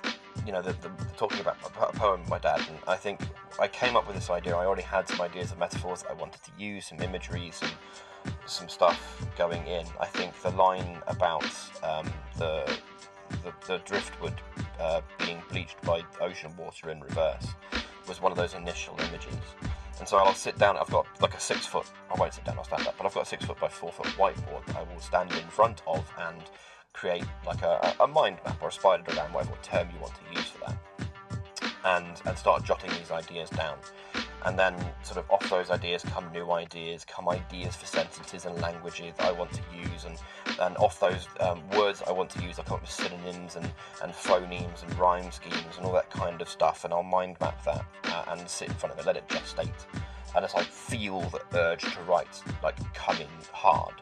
you 0.45 0.51
know 0.51 0.61
the, 0.61 0.73
the, 0.73 0.89
talking 1.17 1.39
about 1.39 1.57
a 1.63 1.97
poem 1.97 2.21
my 2.29 2.39
dad. 2.39 2.59
And 2.67 2.77
I 2.87 2.95
think 2.95 3.21
I 3.59 3.67
came 3.67 3.95
up 3.95 4.07
with 4.07 4.15
this 4.15 4.29
idea. 4.29 4.55
I 4.55 4.65
already 4.65 4.83
had 4.83 5.07
some 5.07 5.21
ideas 5.21 5.51
of 5.51 5.59
metaphors 5.59 6.03
I 6.09 6.13
wanted 6.13 6.41
to 6.43 6.51
use, 6.57 6.87
some 6.87 7.01
imagery, 7.01 7.51
some 7.51 7.69
some 8.45 8.69
stuff 8.69 9.25
going 9.37 9.65
in. 9.67 9.85
I 9.99 10.05
think 10.05 10.39
the 10.41 10.51
line 10.51 10.97
about 11.07 11.45
um, 11.83 12.11
the, 12.37 12.79
the, 13.43 13.53
the 13.67 13.77
driftwood 13.79 14.41
uh, 14.79 15.01
being 15.19 15.41
bleached 15.49 15.81
by 15.83 16.03
ocean 16.21 16.51
water 16.57 16.89
in 16.89 16.99
reverse 17.01 17.47
was 18.07 18.21
one 18.21 18.31
of 18.31 18.37
those 18.37 18.53
initial 18.53 18.95
images. 19.07 19.37
And 19.99 20.07
so 20.07 20.17
I'll 20.17 20.33
sit 20.33 20.57
down, 20.57 20.77
I've 20.77 20.89
got 20.89 21.05
like 21.21 21.35
a 21.35 21.39
six 21.39 21.65
foot, 21.65 21.85
I 22.09 22.17
won't 22.19 22.33
sit 22.33 22.45
down, 22.45 22.57
I'll 22.57 22.63
stand 22.63 22.87
up, 22.87 22.95
but 22.97 23.05
I've 23.05 23.13
got 23.13 23.23
a 23.23 23.29
six 23.29 23.45
foot 23.45 23.59
by 23.59 23.67
four 23.67 23.91
foot 23.91 24.07
whiteboard 24.17 24.65
that 24.67 24.77
I 24.77 24.83
will 24.83 24.99
stand 25.01 25.31
in 25.33 25.47
front 25.49 25.81
of 25.85 26.09
and 26.17 26.41
create 26.93 27.25
like 27.45 27.61
a, 27.61 27.93
a 27.99 28.07
mind 28.07 28.37
map 28.45 28.61
or 28.61 28.69
a 28.69 28.71
spider 28.71 29.03
diagram, 29.03 29.33
whatever 29.33 29.57
term 29.61 29.89
you 29.93 29.99
want 29.99 30.13
to 30.15 30.39
use 30.39 30.49
for 30.49 30.59
that, 30.65 30.77
and, 31.85 32.21
and 32.25 32.37
start 32.37 32.63
jotting 32.63 32.89
these 32.91 33.11
ideas 33.11 33.49
down 33.49 33.77
and 34.45 34.57
then 34.57 34.75
sort 35.03 35.17
of 35.17 35.29
off 35.29 35.49
those 35.49 35.69
ideas 35.69 36.03
come 36.03 36.31
new 36.31 36.51
ideas, 36.51 37.05
come 37.05 37.29
ideas 37.29 37.75
for 37.75 37.85
sentences 37.85 38.45
and 38.45 38.59
languages 38.61 39.13
I 39.19 39.31
want 39.31 39.51
to 39.53 39.61
use, 39.75 40.05
and, 40.05 40.17
and 40.59 40.77
off 40.77 40.99
those 40.99 41.27
um, 41.39 41.61
words 41.71 42.01
I 42.07 42.11
want 42.11 42.29
to 42.31 42.41
use, 42.41 42.59
I 42.59 42.63
come 42.63 42.75
up 42.75 42.81
with 42.81 42.91
synonyms 42.91 43.55
and, 43.55 43.69
and 44.01 44.11
phonemes 44.13 44.83
and 44.83 44.97
rhyme 44.97 45.31
schemes 45.31 45.77
and 45.77 45.85
all 45.85 45.93
that 45.93 46.09
kind 46.09 46.41
of 46.41 46.49
stuff, 46.49 46.85
and 46.85 46.93
I'll 46.93 47.03
mind 47.03 47.37
map 47.39 47.63
that 47.65 47.85
uh, 48.05 48.25
and 48.29 48.47
sit 48.49 48.69
in 48.69 48.73
front 48.75 48.93
of 48.93 48.99
it, 48.99 49.05
let 49.05 49.17
it 49.17 49.27
gestate. 49.27 49.85
And 50.35 50.45
as 50.45 50.53
I 50.53 50.63
feel 50.63 51.21
the 51.21 51.41
urge 51.57 51.81
to 51.81 52.01
write, 52.01 52.41
like 52.63 52.77
coming 52.93 53.27
hard, 53.51 53.95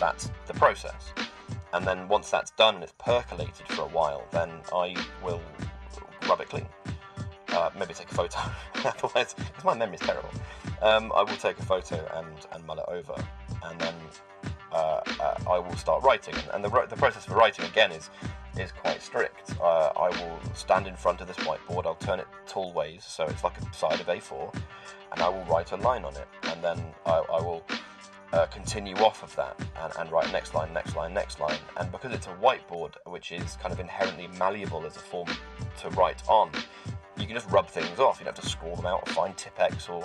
that's 0.00 0.30
the 0.46 0.54
process. 0.54 1.12
And 1.72 1.86
then 1.86 2.08
once 2.08 2.30
that's 2.30 2.52
done 2.52 2.76
and 2.76 2.84
it's 2.84 2.94
percolated 2.98 3.66
for 3.68 3.82
a 3.82 3.88
while, 3.88 4.24
then 4.30 4.50
I 4.72 4.94
will 5.22 5.42
rub 6.28 6.40
it 6.40 6.48
clean 6.48 6.66
uh, 7.54 7.70
maybe 7.78 7.94
take 7.94 8.10
a 8.10 8.14
photo. 8.14 8.38
Otherwise, 8.84 9.34
because 9.34 9.64
my 9.64 9.74
memory's 9.74 10.00
terrible, 10.00 10.30
um, 10.82 11.12
I 11.14 11.22
will 11.22 11.36
take 11.36 11.58
a 11.58 11.64
photo 11.64 11.96
and, 12.14 12.46
and 12.52 12.66
mull 12.66 12.78
it 12.78 12.84
over, 12.88 13.14
and 13.64 13.80
then 13.80 13.94
uh, 14.72 15.00
uh, 15.20 15.36
I 15.48 15.58
will 15.58 15.76
start 15.76 16.02
writing. 16.02 16.34
And 16.52 16.62
the, 16.62 16.68
the 16.88 16.96
process 16.96 17.24
for 17.24 17.34
writing 17.34 17.64
again 17.64 17.92
is 17.92 18.10
is 18.58 18.70
quite 18.70 19.02
strict. 19.02 19.52
Uh, 19.60 19.90
I 19.96 20.10
will 20.10 20.38
stand 20.54 20.86
in 20.86 20.94
front 20.96 21.20
of 21.20 21.26
this 21.26 21.36
whiteboard. 21.38 21.86
I'll 21.86 21.96
turn 21.96 22.20
it 22.20 22.26
tall 22.46 22.72
ways, 22.72 23.04
so 23.04 23.24
it's 23.24 23.42
like 23.42 23.58
a 23.60 23.74
side 23.74 24.00
of 24.00 24.06
A4, 24.06 24.54
and 25.12 25.20
I 25.20 25.28
will 25.28 25.44
write 25.44 25.72
a 25.72 25.76
line 25.76 26.04
on 26.04 26.14
it, 26.16 26.28
and 26.44 26.62
then 26.62 26.82
I, 27.06 27.18
I 27.32 27.40
will. 27.40 27.64
Uh, 28.32 28.46
continue 28.46 28.96
off 28.96 29.22
of 29.22 29.32
that 29.36 29.56
and, 29.80 29.92
and, 30.00 30.10
write 30.10 30.32
next 30.32 30.54
line, 30.54 30.72
next 30.72 30.96
line, 30.96 31.14
next 31.14 31.38
line. 31.38 31.58
And 31.76 31.92
because 31.92 32.12
it's 32.12 32.26
a 32.26 32.34
whiteboard, 32.42 32.94
which 33.06 33.30
is 33.30 33.54
kind 33.62 33.72
of 33.72 33.78
inherently 33.78 34.26
malleable 34.26 34.84
as 34.84 34.96
a 34.96 34.98
form 34.98 35.28
to 35.78 35.90
write 35.90 36.20
on, 36.26 36.50
you 37.18 37.26
can 37.26 37.34
just 37.34 37.50
rub 37.50 37.68
things 37.68 37.98
off. 37.98 38.18
You 38.18 38.24
don't 38.24 38.36
have 38.36 38.44
to 38.44 38.50
scroll 38.50 38.76
them 38.76 38.86
out 38.86 39.08
or 39.08 39.12
find 39.12 39.36
Tipp-Ex 39.36 39.88
or 39.88 40.04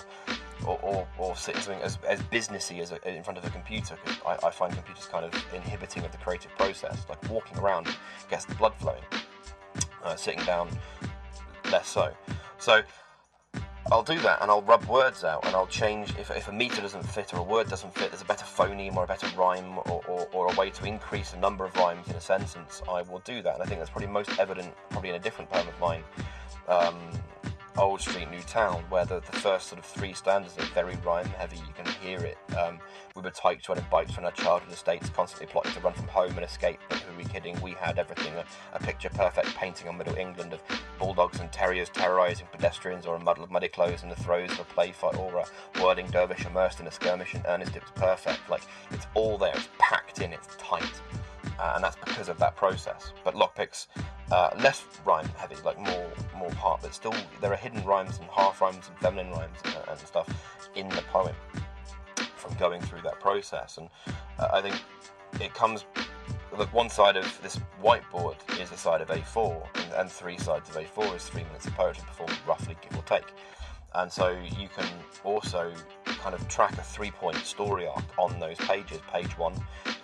or, 0.66 0.78
or, 0.82 1.08
or 1.18 1.36
sit 1.38 1.56
something 1.56 1.82
as, 1.82 1.98
as 2.08 2.22
businessy 2.24 2.82
as 2.82 2.92
a, 2.92 3.16
in 3.16 3.24
front 3.24 3.38
of 3.38 3.46
a 3.46 3.50
computer. 3.50 3.98
I, 4.26 4.38
I, 4.44 4.52
find 4.52 4.74
computers 4.74 5.06
kind 5.06 5.24
of 5.24 5.34
inhibiting 5.54 6.04
of 6.04 6.12
the 6.12 6.18
creative 6.18 6.52
process. 6.58 7.06
Like 7.08 7.30
walking 7.30 7.58
around 7.60 7.88
gets 8.30 8.44
the 8.44 8.56
blood 8.56 8.74
flowing. 8.76 9.02
Uh, 10.04 10.16
sitting 10.16 10.44
down, 10.46 10.70
less 11.72 11.88
so. 11.88 12.12
So 12.58 12.82
I'll 13.92 14.04
do 14.04 14.20
that 14.20 14.42
and 14.42 14.52
I'll 14.52 14.62
rub 14.62 14.86
words 14.86 15.24
out 15.24 15.46
and 15.46 15.56
I'll 15.56 15.68
change 15.68 16.16
if, 16.18 16.30
if 16.30 16.48
a 16.48 16.52
meter 16.52 16.82
doesn't 16.82 17.04
fit 17.04 17.34
or 17.34 17.40
a 17.40 17.44
word 17.44 17.70
doesn't 17.70 17.94
fit, 17.96 18.12
there's 18.12 18.22
a 18.22 18.26
better 18.26 18.46
phoneme 18.46 18.96
or 18.96 19.04
a 19.04 19.08
better 19.08 19.28
rhyme 19.36 19.80
or, 19.80 20.04
or, 20.08 20.28
or, 20.32 20.54
a 20.54 20.56
way 20.56 20.70
to 20.70 20.86
increase 20.86 21.32
the 21.32 21.38
number 21.38 21.66
of 21.66 21.76
rhymes 21.76 22.08
in 22.08 22.16
a 22.16 22.22
sentence, 22.22 22.84
I 22.90 23.02
will 23.02 23.22
do 23.26 23.42
that. 23.42 23.56
And 23.56 23.64
I 23.64 23.66
think 23.66 23.80
that's 23.80 23.90
probably 23.90 24.10
most 24.10 24.38
evident, 24.38 24.74
probably 24.90 25.10
in 25.10 25.16
a 25.16 25.20
different 25.20 25.50
poem 25.50 25.68
of 25.68 25.80
mine, 25.80 26.04
um, 26.70 26.96
Old 27.78 28.02
Street, 28.02 28.30
New 28.30 28.42
Town, 28.42 28.84
where 28.90 29.06
the, 29.06 29.22
the 29.22 29.38
first 29.38 29.68
sort 29.68 29.80
of 29.80 29.86
three 29.86 30.14
stanzas 30.14 30.58
are 30.58 30.66
very 30.74 30.98
rhyme 30.98 31.26
heavy. 31.28 31.58
You 31.58 31.74
can 31.74 31.86
hear 32.02 32.20
it. 32.20 32.38
Um, 32.58 32.80
we 33.16 33.22
were 33.22 33.30
to 33.32 33.72
on 33.72 33.86
bikes 33.90 34.12
from 34.12 34.26
our 34.26 34.32
childhood 34.32 34.74
estates, 34.74 35.10
constantly 35.10 35.48
plotting 35.48 35.72
to 35.74 35.80
run 35.80 35.94
from 35.94 36.08
home 36.08 36.32
and 36.32 36.44
escape. 36.44 36.80
But 36.90 37.00
who 37.00 37.14
are 37.14 37.18
we 37.18 37.24
kidding? 37.24 37.60
We 37.62 37.72
had 37.72 37.98
everything 37.98 38.34
a, 38.36 38.44
a 38.74 38.80
picture 38.80 39.10
perfect 39.10 39.56
painting 39.56 39.88
on 39.88 39.98
Middle 39.98 40.16
England 40.16 40.54
of 40.54 40.62
bulldogs 40.98 41.40
and 41.40 41.52
terriers 41.52 41.90
terrorising 41.90 42.48
pedestrians, 42.52 43.06
or 43.06 43.16
a 43.16 43.20
muddle 43.20 43.46
of 43.46 43.52
muddy 43.52 43.70
clothes 43.70 44.04
in 44.04 44.10
the 44.10 44.16
throes 44.16 44.52
of 44.52 44.60
a 44.60 44.64
play 44.66 44.92
fight, 44.92 45.16
or 45.16 45.38
a 45.38 45.80
whirling 45.80 46.08
dervish 46.08 46.46
immersed 46.46 46.82
in 46.82 46.88
a 46.88 46.92
skirmish 46.92 47.34
and 47.34 47.46
earnest. 47.48 47.76
It 47.76 47.84
was 47.84 47.92
perfect. 47.96 48.50
Like, 48.50 48.64
it's 48.92 49.08
all 49.14 49.38
there, 49.38 49.54
it's 49.56 49.70
packed 49.78 50.20
in, 50.20 50.34
it's 50.34 50.56
tight 50.58 50.92
uh, 51.60 51.74
and 51.76 51.84
that's 51.84 51.98
because 51.98 52.30
of 52.30 52.38
that 52.40 52.56
process. 52.56 53.14
But 53.24 53.36
lockpicks, 53.36 53.88
uh, 54.32 54.52
less 54.60 54.84
rhyme 55.06 55.28
heavy, 55.38 55.56
like 55.66 55.78
more 55.80 56.12
more 56.38 56.50
part, 56.52 56.82
but 56.82 56.94
still 56.94 57.14
there 57.42 57.52
are 57.52 57.58
hidden 57.58 57.84
rhymes 57.84 58.18
and 58.20 58.28
half 58.30 58.62
rhymes 58.62 58.88
and 58.88 58.98
feminine 59.00 59.32
rhymes 59.32 59.58
and, 59.66 59.76
and 59.90 60.00
stuff 60.00 60.28
in 60.76 60.88
the 60.90 61.02
poem 61.12 61.36
from 62.36 62.54
going 62.56 62.82
through 62.82 63.02
that 63.02 63.20
process. 63.20 63.78
And 63.78 63.90
uh, 64.40 64.50
I 64.54 64.62
think 64.62 64.76
it 65.42 65.54
comes. 65.54 65.86
Look, 66.58 66.74
one 66.74 66.90
side 66.90 67.16
of 67.16 67.42
this 67.44 67.60
whiteboard 67.84 68.36
is 68.60 68.72
the 68.72 68.78
side 68.78 69.02
of 69.02 69.10
A4, 69.10 69.68
and, 69.76 69.94
and 69.94 70.12
three 70.12 70.38
sides 70.38 70.70
of 70.70 70.76
A4 70.76 71.16
is 71.16 71.26
three 71.26 71.44
minutes 71.44 71.68
of 71.68 71.76
poetry 71.76 72.04
performed, 72.08 72.38
roughly, 72.48 72.76
give 72.82 72.98
or 72.98 73.04
take. 73.04 73.34
And 73.94 74.12
so 74.12 74.36
you 74.58 74.68
can 74.68 74.88
also 75.24 75.74
kind 76.22 76.36
of 76.36 76.48
track 76.48 76.74
a 76.78 76.82
three 76.82 77.12
point 77.12 77.38
story 77.38 77.88
arc 77.88 78.04
on 78.18 78.40
those 78.40 78.58
pages. 78.58 79.00
Page 79.12 79.38
one 79.38 79.54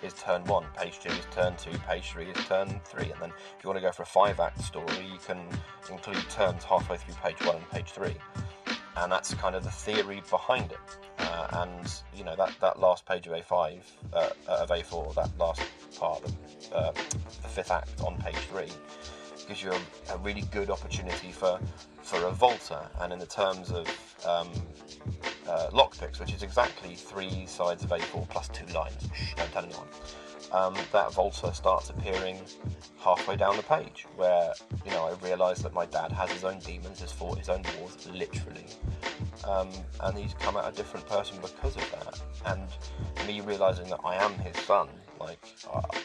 is 0.02 0.14
turn 0.14 0.44
one, 0.44 0.64
page 0.76 0.98
two 1.00 1.10
is 1.10 1.26
turn 1.30 1.56
two, 1.56 1.76
page 1.88 2.10
three 2.10 2.26
is 2.26 2.46
turn 2.46 2.80
three. 2.84 3.10
And 3.10 3.20
then 3.20 3.30
if 3.30 3.64
you 3.64 3.68
want 3.68 3.78
to 3.78 3.82
go 3.82 3.92
for 3.92 4.02
a 4.02 4.06
five 4.06 4.40
act 4.40 4.62
story, 4.62 5.06
you 5.10 5.18
can 5.26 5.40
include 5.90 6.18
turns 6.30 6.64
halfway 6.64 6.96
through 6.96 7.14
page 7.14 7.40
one 7.44 7.56
and 7.56 7.70
page 7.70 7.90
three. 7.90 8.16
And 8.96 9.12
that's 9.12 9.34
kind 9.34 9.54
of 9.54 9.62
the 9.62 9.70
theory 9.70 10.22
behind 10.30 10.72
it. 10.72 10.78
Uh, 11.18 11.48
and 11.64 12.00
you 12.14 12.24
know 12.24 12.36
that, 12.36 12.52
that 12.60 12.78
last 12.78 13.04
page 13.06 13.26
of 13.26 13.32
A5 13.32 13.80
uh, 14.12 14.28
of 14.48 14.70
A4, 14.70 15.14
that 15.14 15.30
last 15.38 15.62
part 15.98 16.22
of 16.24 16.36
uh, 16.72 16.92
the 16.92 17.48
fifth 17.48 17.70
act 17.70 18.00
on 18.02 18.16
page 18.18 18.36
three, 18.36 18.68
gives 19.46 19.62
you 19.62 19.70
a, 19.70 20.14
a 20.14 20.18
really 20.18 20.42
good 20.52 20.70
opportunity 20.70 21.30
for 21.30 21.58
for 22.02 22.24
a 22.24 22.30
volta. 22.30 22.88
And 23.00 23.12
in 23.12 23.18
the 23.18 23.26
terms 23.26 23.70
of 23.70 23.86
um, 24.26 24.48
uh, 25.48 25.68
lockpicks, 25.70 26.20
which 26.20 26.32
is 26.32 26.42
exactly 26.42 26.94
three 26.94 27.46
sides 27.46 27.84
of 27.84 27.90
A4 27.90 28.28
plus 28.28 28.48
two 28.48 28.66
lines, 28.66 29.08
Shh, 29.14 29.34
don't 29.34 29.52
tell 29.52 29.64
anyone. 29.64 29.88
Um, 30.52 30.74
that 30.92 31.12
volta 31.12 31.52
starts 31.52 31.90
appearing 31.90 32.38
halfway 32.98 33.36
down 33.36 33.56
the 33.56 33.62
page, 33.64 34.06
where 34.16 34.52
you 34.84 34.90
know 34.92 35.04
I 35.06 35.26
realise 35.26 35.58
that 35.60 35.74
my 35.74 35.86
dad 35.86 36.12
has 36.12 36.30
his 36.30 36.44
own 36.44 36.60
demons, 36.60 37.00
has 37.00 37.10
fought 37.10 37.38
his 37.38 37.48
own 37.48 37.64
wars, 37.78 38.08
literally, 38.12 38.66
um, 39.44 39.68
and 40.02 40.16
he's 40.16 40.34
come 40.34 40.56
out 40.56 40.72
a 40.72 40.76
different 40.76 41.06
person 41.08 41.38
because 41.40 41.76
of 41.76 41.90
that. 41.90 42.20
And 42.46 42.68
me 43.26 43.40
realising 43.40 43.88
that 43.90 44.00
I 44.04 44.16
am 44.16 44.34
his 44.38 44.56
son, 44.64 44.88
like 45.18 45.44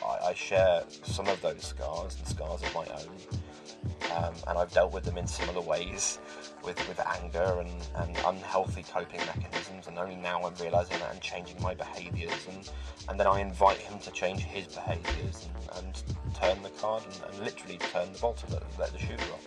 I, 0.04 0.30
I 0.30 0.34
share 0.34 0.84
some 1.04 1.28
of 1.28 1.40
those 1.42 1.64
scars 1.64 2.16
and 2.18 2.28
scars 2.28 2.64
of 2.64 2.74
my 2.74 2.86
own, 2.86 4.24
um, 4.24 4.34
and 4.48 4.58
I've 4.58 4.72
dealt 4.72 4.92
with 4.92 5.04
them 5.04 5.18
in 5.18 5.28
similar 5.28 5.62
ways, 5.62 6.20
with 6.64 6.88
with 6.88 7.00
anger 7.00 7.60
and, 7.60 7.88
and 7.96 8.18
unhealthy 8.26 8.84
coping 8.84 9.20
mechanisms. 9.20 9.88
And 9.88 9.98
only 9.98 10.16
now 10.16 10.44
I'm 10.44 10.56
realising 10.56 11.00
that 11.00 11.12
and 11.12 11.22
changing 11.22 11.62
my 11.62 11.74
behaviours, 11.74 12.48
and 12.50 12.70
and 13.10 13.20
then 13.20 13.28
I 13.28 13.40
invite 13.40 13.78
him 13.78 14.00
to 14.00 14.12
change 14.12 14.42
his 14.42 14.68
behaviours 14.68 15.48
and, 15.76 15.86
and 15.86 16.04
turn 16.36 16.62
the 16.64 16.70
card 16.70 17.04
and, 17.06 17.34
and 17.34 17.44
literally 17.44 17.78
turn 17.78 18.12
the 18.14 18.20
bolt 18.20 18.44
and 18.44 18.54
let, 18.80 18.92
the 18.92 19.00
shoe 19.00 19.18
drop. 19.18 19.42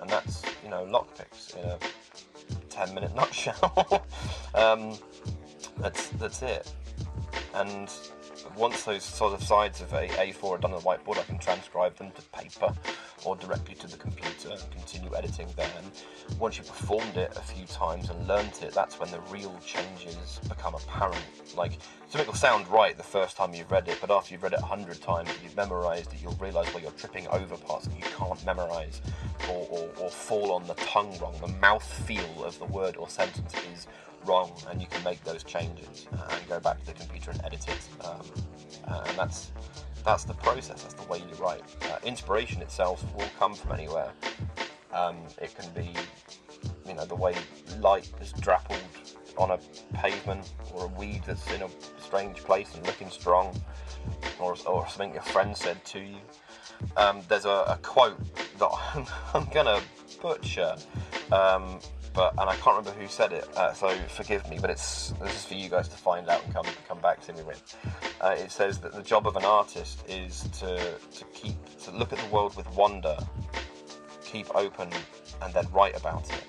And 0.00 0.10
that's 0.10 0.42
you 0.62 0.70
know 0.70 0.84
lockpicks 0.86 1.56
in 1.56 1.64
a 1.64 1.78
ten 2.68 2.94
minute 2.94 3.14
nutshell. 3.16 4.04
um, 4.54 4.96
that's 5.78 6.08
that's 6.10 6.42
it. 6.42 6.72
And 7.54 7.90
once 8.56 8.84
those 8.84 9.02
sort 9.02 9.32
of 9.32 9.42
sides 9.42 9.80
of 9.80 9.92
a 9.92 10.08
A4 10.08 10.44
are 10.44 10.58
done 10.58 10.72
on 10.72 10.82
the 10.82 10.86
whiteboard, 10.86 11.18
I 11.18 11.22
can 11.22 11.38
transcribe 11.38 11.96
them 11.96 12.10
to 12.12 12.22
paper 12.22 12.74
or 13.28 13.36
directly 13.36 13.74
to 13.74 13.86
the 13.86 13.96
computer 13.96 14.48
and 14.50 14.70
continue 14.70 15.14
editing 15.14 15.46
there. 15.54 15.70
And 15.76 16.40
once 16.40 16.56
you've 16.56 16.66
performed 16.66 17.16
it 17.16 17.30
a 17.36 17.40
few 17.40 17.66
times 17.66 18.08
and 18.08 18.26
learnt 18.26 18.62
it, 18.62 18.72
that's 18.72 18.98
when 18.98 19.10
the 19.10 19.20
real 19.30 19.54
changes 19.64 20.40
become 20.48 20.74
apparent. 20.74 21.22
Like 21.54 21.72
something 22.08 22.26
will 22.26 22.34
sound 22.34 22.66
right 22.68 22.96
the 22.96 23.02
first 23.02 23.36
time 23.36 23.52
you've 23.52 23.70
read 23.70 23.86
it, 23.86 23.98
but 24.00 24.10
after 24.10 24.32
you've 24.32 24.42
read 24.42 24.54
it 24.54 24.60
a 24.60 24.64
hundred 24.64 25.02
times, 25.02 25.28
you've 25.42 25.56
memorised 25.56 26.14
it, 26.14 26.22
you'll 26.22 26.32
realise 26.40 26.72
where 26.72 26.82
you're 26.82 26.92
tripping 26.92 27.28
over 27.28 27.56
parts 27.58 27.86
that 27.86 27.96
you 27.96 28.04
can't 28.16 28.44
memorise 28.46 29.02
or, 29.50 29.66
or, 29.70 29.90
or 29.98 30.10
fall 30.10 30.52
on 30.52 30.66
the 30.66 30.74
tongue 30.74 31.16
wrong. 31.20 31.34
The 31.42 31.48
mouth 31.48 31.84
feel 31.84 32.44
of 32.44 32.58
the 32.58 32.64
word 32.64 32.96
or 32.96 33.10
sentence 33.10 33.52
is 33.74 33.86
wrong, 34.24 34.52
and 34.70 34.80
you 34.80 34.86
can 34.86 35.04
make 35.04 35.22
those 35.24 35.44
changes 35.44 36.06
and 36.10 36.48
go 36.48 36.58
back 36.60 36.80
to 36.80 36.86
the 36.86 36.92
computer 36.92 37.30
and 37.32 37.40
edit 37.44 37.68
it. 37.68 38.04
Um, 38.04 38.22
and 38.86 39.18
that's 39.18 39.52
that's 40.08 40.24
the 40.24 40.32
process. 40.32 40.84
That's 40.84 40.94
the 40.94 41.06
way 41.06 41.18
you 41.18 41.34
write. 41.34 41.60
Uh, 41.82 41.98
inspiration 42.02 42.62
itself 42.62 43.04
will 43.14 43.28
come 43.38 43.54
from 43.54 43.72
anywhere. 43.72 44.10
Um, 44.94 45.18
it 45.42 45.54
can 45.54 45.70
be, 45.74 45.92
you 46.86 46.94
know, 46.94 47.04
the 47.04 47.14
way 47.14 47.34
light 47.78 48.10
is 48.18 48.32
drappled 48.32 48.80
on 49.36 49.50
a 49.50 49.58
pavement, 49.92 50.50
or 50.72 50.86
a 50.86 50.88
weed 50.88 51.22
that's 51.26 51.46
in 51.52 51.60
a 51.60 51.68
strange 52.00 52.38
place 52.38 52.74
and 52.74 52.86
looking 52.86 53.10
strong, 53.10 53.54
or, 54.40 54.56
or 54.66 54.88
something 54.88 55.12
your 55.12 55.22
friend 55.22 55.54
said 55.54 55.84
to 55.84 56.00
you. 56.00 56.16
Um, 56.96 57.20
there's 57.28 57.44
a, 57.44 57.64
a, 57.68 57.78
quote 57.82 58.18
that 58.58 58.70
I'm, 58.94 59.06
I'm 59.34 59.44
gonna 59.52 59.82
butcher, 60.22 60.74
um, 61.30 61.80
but 62.18 62.32
and 62.36 62.50
I 62.50 62.56
can't 62.56 62.76
remember 62.76 62.90
who 63.00 63.06
said 63.06 63.32
it, 63.32 63.48
uh, 63.56 63.72
so 63.72 63.90
forgive 64.08 64.50
me. 64.50 64.58
But 64.60 64.70
it's 64.70 65.14
this 65.22 65.36
is 65.36 65.44
for 65.44 65.54
you 65.54 65.68
guys 65.68 65.86
to 65.86 65.96
find 65.96 66.28
out 66.28 66.44
and 66.44 66.52
come 66.52 66.66
come 66.88 66.98
back 67.00 67.20
to 67.26 67.32
me 67.32 67.42
with. 67.42 67.62
Uh, 68.20 68.34
it 68.36 68.50
says 68.50 68.80
that 68.80 68.92
the 68.92 69.02
job 69.02 69.28
of 69.28 69.36
an 69.36 69.44
artist 69.44 70.02
is 70.08 70.48
to 70.58 70.96
to 71.16 71.24
keep 71.32 71.54
to 71.84 71.92
look 71.92 72.12
at 72.12 72.18
the 72.18 72.26
world 72.26 72.56
with 72.56 72.68
wonder, 72.74 73.16
keep 74.24 74.52
open, 74.56 74.90
and 75.42 75.54
then 75.54 75.64
write 75.72 75.96
about 75.96 76.28
it. 76.32 76.44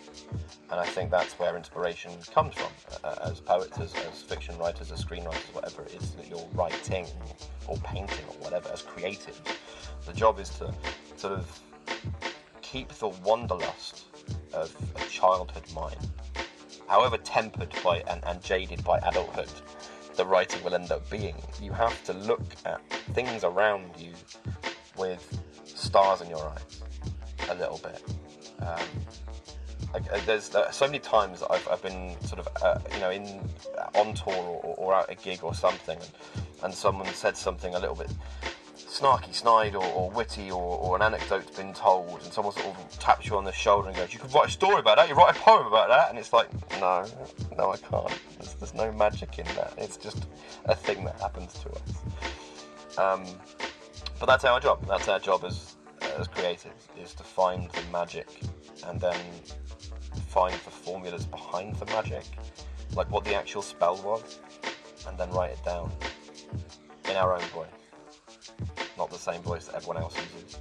And 0.71 0.79
I 0.79 0.87
think 0.87 1.11
that's 1.11 1.33
where 1.37 1.55
inspiration 1.55 2.13
comes 2.33 2.55
from, 2.55 2.71
uh, 3.03 3.29
as 3.29 3.39
poets, 3.39 3.79
as, 3.79 3.93
as 3.93 4.23
fiction 4.23 4.57
writers, 4.57 4.91
as 4.91 5.05
screenwriters, 5.05 5.53
whatever 5.53 5.83
it 5.83 5.93
is 5.93 6.11
that 6.15 6.27
you're 6.27 6.47
writing 6.53 7.05
or 7.67 7.77
painting 7.77 8.25
or 8.27 8.35
whatever, 8.43 8.69
as 8.69 8.81
creative. 8.81 9.39
The 10.07 10.13
job 10.13 10.39
is 10.39 10.49
to 10.57 10.73
sort 11.15 11.33
of 11.33 11.59
keep 12.61 12.89
the 12.89 13.09
wanderlust 13.09 14.08
of 14.59 14.75
a 14.95 15.09
childhood 15.09 15.63
mind, 15.73 16.09
however 16.87 17.17
tempered 17.17 17.73
by 17.83 18.03
and, 18.09 18.23
and 18.25 18.41
jaded 18.43 18.83
by 18.83 18.97
adulthood 18.99 19.49
the 20.19 20.25
writing 20.25 20.61
will 20.65 20.75
end 20.75 20.91
up 20.91 21.09
being. 21.09 21.35
You 21.61 21.71
have 21.71 22.03
to 22.03 22.11
look 22.11 22.43
at 22.65 22.81
things 23.13 23.45
around 23.45 23.85
you 23.97 24.11
with 24.97 25.23
stars 25.63 26.19
in 26.19 26.29
your 26.29 26.45
eyes 26.45 26.81
a 27.49 27.55
little 27.55 27.77
bit. 27.77 28.03
Um, 28.59 28.85
like, 29.93 30.11
uh, 30.11 30.19
there's 30.25 30.53
uh, 30.53 30.69
so 30.71 30.87
many 30.87 30.99
times 30.99 31.41
I've, 31.49 31.65
I've 31.69 31.81
been 31.81 32.17
sort 32.25 32.39
of 32.39 32.49
uh, 32.61 32.79
you 32.93 32.99
know 32.99 33.11
in 33.11 33.49
on 33.95 34.13
tour 34.13 34.33
or, 34.35 34.75
or, 34.77 34.93
out 34.93 35.09
a 35.09 35.15
gig 35.15 35.39
or 35.41 35.55
something, 35.55 35.97
and, 35.97 36.11
and 36.63 36.73
someone 36.73 37.07
said 37.13 37.37
something 37.37 37.73
a 37.73 37.79
little 37.79 37.95
bit 37.95 38.11
snarky, 38.99 39.33
snide, 39.33 39.75
or, 39.75 39.85
or 39.85 40.09
witty, 40.11 40.51
or, 40.51 40.77
or, 40.77 40.95
an 40.95 41.01
anecdote's 41.01 41.55
been 41.55 41.73
told, 41.73 42.21
and 42.21 42.33
someone 42.33 42.53
sort 42.53 42.75
of 42.75 42.99
taps 42.99 43.27
you 43.27 43.37
on 43.37 43.43
the 43.43 43.51
shoulder 43.51 43.87
and 43.87 43.97
goes, 43.97 44.13
"You 44.13 44.19
could 44.19 44.33
write 44.33 44.47
a 44.49 44.51
story 44.51 44.79
about 44.79 44.97
that. 44.97 45.07
You 45.07 45.15
write 45.15 45.35
a 45.35 45.39
poem 45.39 45.67
about 45.67 45.89
that," 45.89 46.09
and 46.09 46.19
it's 46.19 46.33
like, 46.33 46.49
no, 46.79 47.05
no, 47.57 47.71
I 47.71 47.77
can't. 47.77 48.19
There's, 48.37 48.53
there's 48.55 48.73
no 48.73 48.91
magic 48.91 49.39
in 49.39 49.45
that. 49.55 49.73
It's 49.77 49.97
just 49.97 50.27
a 50.65 50.75
thing 50.75 51.05
that 51.05 51.19
happens 51.19 51.53
to 51.53 51.69
us. 51.69 52.97
Um, 52.97 53.25
but 54.19 54.25
that's 54.25 54.43
our 54.43 54.59
job. 54.59 54.85
That's 54.87 55.07
our 55.07 55.19
job 55.19 55.43
as 55.45 55.75
as 56.17 56.27
creatives 56.27 56.87
is 57.01 57.13
to 57.13 57.23
find 57.23 57.69
the 57.71 57.81
magic 57.91 58.27
and 58.87 58.99
then 58.99 59.19
find 60.27 60.53
the 60.53 60.71
formulas 60.71 61.25
behind 61.25 61.75
the 61.75 61.85
magic, 61.87 62.25
like 62.95 63.09
what 63.11 63.23
the 63.23 63.35
actual 63.35 63.61
spell 63.61 63.97
was, 63.97 64.39
and 65.07 65.17
then 65.17 65.29
write 65.31 65.51
it 65.51 65.63
down 65.63 65.91
in 67.09 67.15
our 67.15 67.33
own 67.33 67.41
voice 67.53 67.78
not 68.99 69.09
the 69.09 69.17
same 69.17 69.41
voice 69.41 69.65
that 69.65 69.75
everyone 69.75 69.97
else 69.97 70.15
uses. 70.15 70.59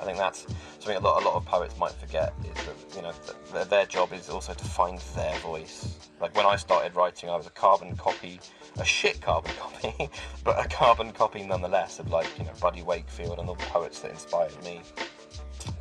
I 0.00 0.04
think 0.04 0.16
that's 0.16 0.46
something 0.78 0.96
a 0.96 1.00
lot, 1.00 1.22
a 1.22 1.24
lot 1.26 1.34
of 1.34 1.44
poets 1.44 1.76
might 1.78 1.92
forget 1.92 2.32
is 2.44 2.66
that 2.66 2.96
you 2.96 3.02
know 3.02 3.12
th- 3.52 3.68
their 3.68 3.86
job 3.86 4.12
is 4.12 4.30
also 4.30 4.54
to 4.54 4.64
find 4.64 4.98
their 5.14 5.36
voice. 5.38 5.98
Like 6.20 6.34
when 6.36 6.46
I 6.46 6.56
started 6.56 6.94
writing, 6.94 7.28
I 7.28 7.36
was 7.36 7.46
a 7.46 7.50
carbon 7.50 7.96
copy, 7.96 8.40
a 8.78 8.84
shit 8.84 9.20
carbon 9.20 9.52
copy, 9.58 10.08
but 10.44 10.64
a 10.64 10.68
carbon 10.68 11.12
copy 11.12 11.42
nonetheless 11.42 11.98
of 11.98 12.10
like 12.10 12.28
you 12.38 12.44
know 12.44 12.52
Buddy 12.60 12.82
Wakefield 12.82 13.38
and 13.38 13.48
all 13.48 13.56
the 13.56 13.64
poets 13.64 14.00
that 14.00 14.12
inspired 14.12 14.62
me. 14.62 14.82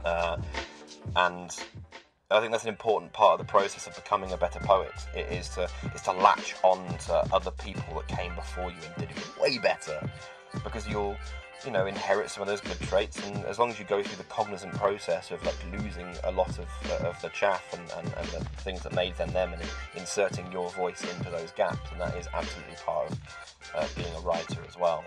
Uh, 0.04 0.38
and 1.16 1.56
I 2.32 2.40
think 2.40 2.52
that's 2.52 2.64
an 2.64 2.70
important 2.70 3.14
part 3.14 3.40
of 3.40 3.46
the 3.46 3.52
process 3.52 3.86
of 3.86 3.96
becoming 3.96 4.32
a 4.32 4.38
better 4.38 4.60
poet. 4.60 4.94
It 5.16 5.32
is 5.32 5.50
to 5.50 5.70
is 5.94 6.02
to 6.04 6.14
latch 6.14 6.56
on 6.64 6.98
to 7.06 7.14
other 7.32 7.52
people 7.52 8.02
that 8.02 8.08
came 8.08 8.34
before 8.34 8.72
you 8.72 8.78
and 8.84 9.08
did 9.08 9.16
it 9.16 9.42
way 9.42 9.60
better 9.60 10.10
because 10.63 10.88
you'll 10.88 11.18
you 11.65 11.72
know 11.72 11.86
inherit 11.86 12.30
some 12.30 12.41
of 12.41 12.48
those 12.48 12.62
good 12.62 12.80
traits 12.82 13.26
and 13.26 13.44
as 13.46 13.58
long 13.58 13.70
as 13.70 13.80
you 13.80 13.86
go 13.86 14.04
through 14.04 14.18
the 14.18 14.24
cognizant 14.26 14.74
process 14.74 15.32
of 15.32 15.44
like 15.46 15.56
losing 15.72 16.08
a 16.26 16.32
lot 16.32 16.50
of, 16.60 16.68
uh, 16.91 17.08
of 17.08 17.20
the 17.22 17.30
chaff 17.30 17.74
and, 17.74 17.91
and, 17.98 18.13
and, 18.18 18.28
the 18.28 18.46
things 18.62 18.82
that 18.82 18.94
made 18.94 19.15
them 19.15 19.32
them 19.32 19.54
and 19.54 19.62
inserting 19.96 20.50
your 20.52 20.70
voice 20.72 21.02
into 21.15 21.30
those 21.32 21.52
gaps 21.52 21.91
and 21.91 22.02
that 22.02 22.15
is 22.18 22.28
absolutely 22.34 22.76
part 22.86 23.10
of 23.10 23.20
uh, 23.76 23.88
being 23.96 24.13
a 24.15 24.20
writer 24.22 24.62
as 24.68 24.78
well. 24.78 25.04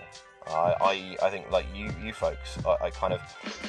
I, 0.50 1.16
I, 1.22 1.30
think 1.30 1.50
like 1.50 1.66
you 1.74 1.90
you 2.02 2.12
folks 2.12 2.58
I, 2.64 2.86
I, 2.86 2.90
kind 2.90 3.12
of 3.12 3.20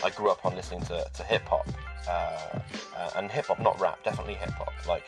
I 0.04 0.10
grew 0.12 0.30
up 0.30 0.46
on 0.46 0.56
listening 0.56 0.82
to, 0.84 1.06
to 1.13 1.24
hip 1.24 1.46
hop 1.46 1.68
uh, 2.08 2.60
uh, 2.96 3.10
and 3.18 3.30
hip 3.30 3.48
hop 3.48 3.60
not 3.60 3.80
rap 3.82 4.02
definitely 4.04 4.36
hip 4.36 4.52
hop 4.52 4.72
like 4.88 5.04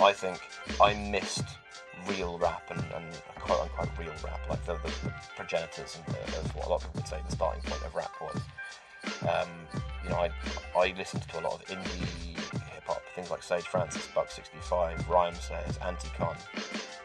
I 0.00 0.12
think 0.12 0.38
I 0.80 0.94
missed 0.94 1.44
real 2.08 2.38
rap 2.38 2.70
and, 2.70 2.80
and 2.94 3.06
quote 3.40 3.60
unquote 3.62 3.88
real 3.98 4.12
rap, 4.24 4.40
like 4.48 4.64
the, 4.64 4.74
the, 4.74 4.92
the 5.04 5.14
progenitors 5.36 5.98
and 5.98 6.14
the, 6.14 6.38
of 6.38 6.54
what 6.54 6.66
a 6.66 6.68
lot 6.68 6.84
of 6.84 6.92
people 6.92 7.00
would 7.00 7.08
say 7.08 7.20
the 7.28 7.34
starting 7.34 7.62
point 7.62 7.82
of 7.82 7.94
rap 7.94 8.12
was. 8.20 8.40
Um, 9.22 9.48
you 10.04 10.10
know, 10.10 10.16
I 10.16 10.30
I 10.78 10.94
listened 10.96 11.22
to 11.28 11.40
a 11.40 11.42
lot 11.42 11.54
of 11.54 11.62
indie 11.68 12.36
hip 12.36 12.84
hop, 12.86 13.02
things 13.14 13.30
like 13.30 13.42
Sage 13.42 13.64
Francis, 13.64 14.08
Buck 14.14 14.30
65, 14.30 14.98
Rhymesayers, 15.06 15.78
Anticon. 15.78 16.36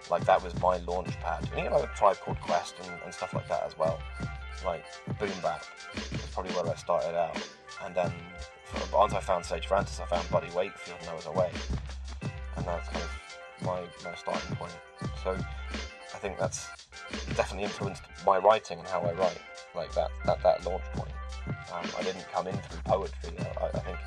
Like 0.09 0.25
that 0.25 0.43
was 0.43 0.53
my 0.61 0.77
launch 0.77 1.17
pad. 1.19 1.47
And 1.55 1.63
you 1.63 1.69
know, 1.69 1.77
a 1.77 1.87
tribe 1.95 2.17
called 2.17 2.39
Quest 2.41 2.75
and, 2.83 3.01
and 3.03 3.13
stuff 3.13 3.33
like 3.33 3.47
that 3.47 3.63
as 3.63 3.77
well. 3.77 3.99
Like 4.65 4.83
boom 5.19 5.31
bap 5.41 5.63
was 6.11 6.21
probably 6.33 6.53
where 6.53 6.69
I 6.69 6.75
started 6.75 7.17
out. 7.17 7.37
And 7.83 7.95
then 7.95 8.13
once 8.93 9.13
I 9.13 9.19
found 9.19 9.45
Sage 9.45 9.67
Francis, 9.67 9.99
I 9.99 10.05
found 10.05 10.29
Buddy 10.29 10.49
Wakefield 10.55 10.97
and 11.01 11.09
I 11.09 11.15
was 11.15 11.25
away. 11.25 11.51
And 12.57 12.65
that's 12.65 12.89
kind 12.89 13.03
of 13.03 13.10
my, 14.03 14.15
starting 14.15 14.55
point. 14.55 14.73
So 15.23 15.31
I 15.31 16.17
think 16.17 16.37
that's 16.37 16.67
definitely 17.35 17.63
influenced 17.63 18.03
my 18.25 18.37
writing 18.37 18.79
and 18.79 18.87
how 18.87 19.01
I 19.01 19.13
write, 19.13 19.39
like 19.75 19.93
that, 19.93 20.09
that, 20.25 20.41
that 20.43 20.65
launch 20.65 20.83
point. 20.93 21.11
Um, 21.73 21.89
I 21.97 22.03
didn't 22.03 22.25
come 22.31 22.47
in 22.47 22.55
through 22.55 22.81
poetry. 22.85 23.33
I, 23.61 23.65
I, 23.65 23.79
think 23.79 23.97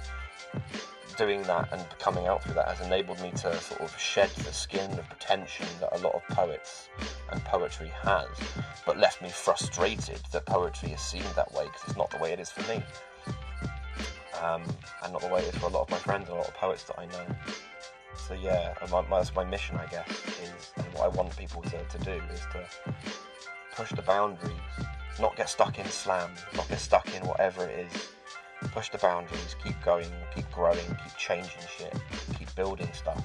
doing 1.17 1.43
that 1.43 1.69
and 1.73 1.83
coming 1.99 2.27
out 2.27 2.43
through 2.43 2.55
that 2.55 2.69
has 2.69 2.85
enabled 2.87 3.21
me 3.21 3.31
to 3.31 3.55
sort 3.61 3.81
of 3.81 3.97
shed 3.99 4.31
the 4.31 4.53
skin 4.53 4.91
of 4.99 5.09
pretension 5.09 5.67
that 5.81 5.97
a 5.97 5.99
lot 5.99 6.15
of 6.15 6.23
poets 6.29 6.89
and 7.31 7.43
poetry 7.45 7.91
has, 8.03 8.27
but 8.85 8.99
left 8.99 9.23
me 9.23 9.29
frustrated 9.29 10.21
that 10.33 10.45
poetry 10.47 10.91
is 10.91 11.01
seen 11.01 11.23
that 11.37 11.53
way 11.53 11.65
because 11.65 11.83
it's 11.87 11.97
not 11.97 12.11
the 12.11 12.19
way 12.19 12.33
it 12.33 12.41
is 12.41 12.51
for 12.51 12.63
me. 12.73 12.83
um, 14.43 14.63
and 15.03 15.13
not 15.13 15.23
the 15.23 15.29
way 15.29 15.41
it 15.41 15.55
is 15.55 15.61
for 15.61 15.67
a 15.67 15.71
lot 15.71 15.83
of 15.83 15.91
my 15.91 15.99
friends 15.99 16.29
and 16.29 16.37
a 16.37 16.41
lot 16.41 16.49
of 16.49 16.55
poets 16.55 16.85
that 16.85 16.99
I 16.99 17.07
know. 17.07 17.37
So 18.17 18.35
yeah, 18.35 18.75
my, 18.91 19.03
my, 19.03 19.19
that's 19.19 19.35
my 19.35 19.45
mission, 19.45 19.77
I 19.77 19.87
guess, 19.87 20.09
is 20.09 20.73
and 20.77 20.87
what 20.95 21.05
I 21.05 21.09
want 21.09 21.37
people 21.37 21.63
to, 21.63 21.85
to 21.85 21.99
do 21.99 22.13
is 22.33 22.41
to 22.53 22.67
push 23.75 23.91
the 23.93 24.03
boundaries, 24.03 24.53
not 25.21 25.37
get 25.37 25.49
stuck 25.49 25.79
in 25.79 25.87
slam, 25.87 26.31
not 26.57 26.69
get 26.69 26.81
stuck 26.81 27.07
in 27.15 27.27
whatever 27.27 27.67
it 27.67 27.87
is. 27.87 28.09
Push 28.73 28.91
the 28.91 28.99
boundaries, 28.99 29.57
keep 29.63 29.81
going, 29.85 30.11
keep 30.35 30.51
growing, 30.51 30.87
keep 30.87 31.17
changing 31.19 31.63
shit, 31.77 31.95
keep 32.39 32.53
building 32.55 32.89
stuff, 32.95 33.23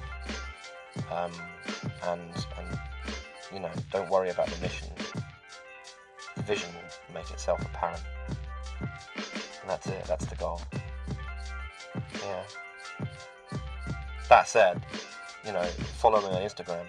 um, 1.10 1.32
and 2.08 2.46
and 2.58 2.78
you 3.52 3.60
know, 3.60 3.70
don't 3.90 4.08
worry 4.10 4.30
about 4.30 4.48
the 4.48 4.60
mission. 4.60 4.88
The 6.36 6.42
vision 6.42 6.68
will 6.74 7.14
make 7.14 7.30
itself 7.30 7.60
apparent, 7.62 8.02
and 8.78 9.68
that's 9.70 9.86
it. 9.86 10.04
That's 10.04 10.26
the 10.26 10.36
goal. 10.36 10.60
Yeah. 12.22 12.42
That 14.30 14.48
said, 14.48 14.80
you 15.44 15.52
know, 15.52 15.64
follow 15.64 16.20
me 16.20 16.28
on 16.36 16.42
Instagram. 16.42 16.84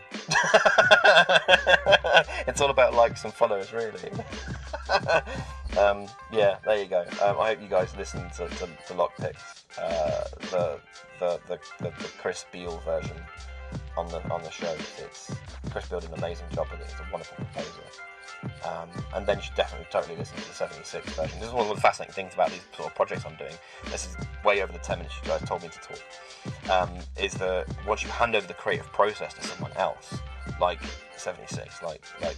it's 2.47 2.61
all 2.61 2.69
about 2.69 2.93
likes 2.93 3.23
and 3.23 3.33
follows, 3.33 3.73
really. 3.73 4.11
um, 5.79 6.05
yeah, 6.31 6.57
there 6.63 6.77
you 6.77 6.85
go. 6.85 7.01
Um, 7.19 7.39
I 7.39 7.49
hope 7.49 7.61
you 7.63 7.67
guys 7.67 7.95
listen 7.97 8.29
to, 8.29 8.47
to, 8.47 8.67
to 8.87 8.93
Lockpicks, 8.93 9.63
uh, 9.79 10.23
the, 10.51 10.79
the, 11.19 11.39
the, 11.47 11.59
the, 11.79 11.89
the 11.89 12.11
Chris 12.19 12.45
Beale 12.51 12.77
version 12.85 13.17
on 13.97 14.07
the 14.09 14.21
on 14.29 14.43
the 14.43 14.51
show. 14.51 14.75
It's 14.99 15.33
Chris 15.71 15.87
Beale 15.87 15.99
did 15.99 16.11
an 16.11 16.19
amazing 16.19 16.45
job 16.53 16.67
with 16.69 16.81
it. 16.81 16.87
It's 16.91 16.99
a 16.99 17.07
wonderful 17.11 17.37
composer. 17.37 17.81
Um, 18.43 18.89
and 19.15 19.25
then 19.25 19.37
you 19.37 19.43
should 19.43 19.55
definitely 19.55 19.87
totally 19.91 20.15
listen 20.15 20.37
to 20.37 20.47
the 20.47 20.53
76 20.53 21.13
version. 21.13 21.39
This 21.39 21.47
is 21.47 21.53
one 21.53 21.67
of 21.67 21.75
the 21.75 21.81
fascinating 21.81 22.13
things 22.13 22.33
about 22.33 22.49
these 22.49 22.61
sort 22.75 22.89
of 22.89 22.95
projects 22.95 23.25
I'm 23.25 23.35
doing. 23.35 23.53
This 23.85 24.07
is 24.07 24.15
way 24.43 24.61
over 24.61 24.71
the 24.71 24.79
10 24.79 24.99
minutes 24.99 25.15
you 25.21 25.27
guys 25.27 25.41
told 25.41 25.63
me 25.63 25.69
to 25.69 25.79
talk. 25.79 26.69
Um, 26.71 26.97
is 27.19 27.33
that 27.35 27.67
once 27.87 28.03
you 28.03 28.09
hand 28.09 28.35
over 28.35 28.47
the 28.47 28.53
creative 28.53 28.87
process 28.87 29.33
to 29.33 29.43
someone 29.43 29.71
else, 29.73 30.19
like 30.59 30.79
76, 31.17 31.83
like 31.83 32.03
like 32.21 32.37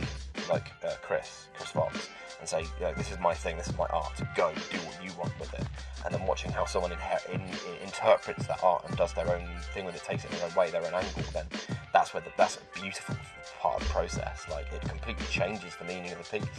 like 0.50 0.72
uh, 0.84 0.96
Chris, 1.02 1.48
Chris 1.56 1.70
Fox, 1.70 2.10
and 2.40 2.50
say, 2.50 2.66
this 2.98 3.12
is 3.12 3.20
my 3.20 3.34
thing, 3.34 3.56
this 3.56 3.70
is 3.70 3.78
my 3.78 3.86
art. 3.86 4.22
Go 4.36 4.52
do 4.70 4.78
what 4.80 5.04
you 5.04 5.12
want 5.18 5.38
with 5.40 5.54
it. 5.54 5.66
And 6.06 6.14
then 6.14 6.26
watching 6.28 6.52
how 6.52 6.66
someone 6.66 6.92
in, 6.92 7.00
in, 7.34 7.42
interprets 7.82 8.48
that 8.48 8.62
art 8.62 8.84
and 8.88 8.98
does 8.98 9.14
their 9.14 9.30
own 9.34 9.48
thing 9.74 9.86
with 9.86 9.96
it, 9.96 10.04
takes 10.04 10.26
it 10.26 10.32
in 10.34 10.40
their 10.40 10.50
way, 10.58 10.70
their 10.70 10.86
own 10.86 10.94
angle. 10.94 11.24
Then 11.32 11.46
that's 11.94 12.14
where 12.14 12.22
the, 12.22 12.32
that's 12.38 12.58
a 12.58 12.80
beautiful 12.80 13.16
part 13.60 13.82
of 13.82 13.88
the 13.88 13.94
process. 13.94 14.46
Like 14.50 14.66
it 14.74 14.82
completely 14.82 15.26
changes 15.28 15.78
the 15.78 15.86
meaning 15.86 16.12
of 16.12 16.18
the 16.18 16.26
piece. 16.40 16.50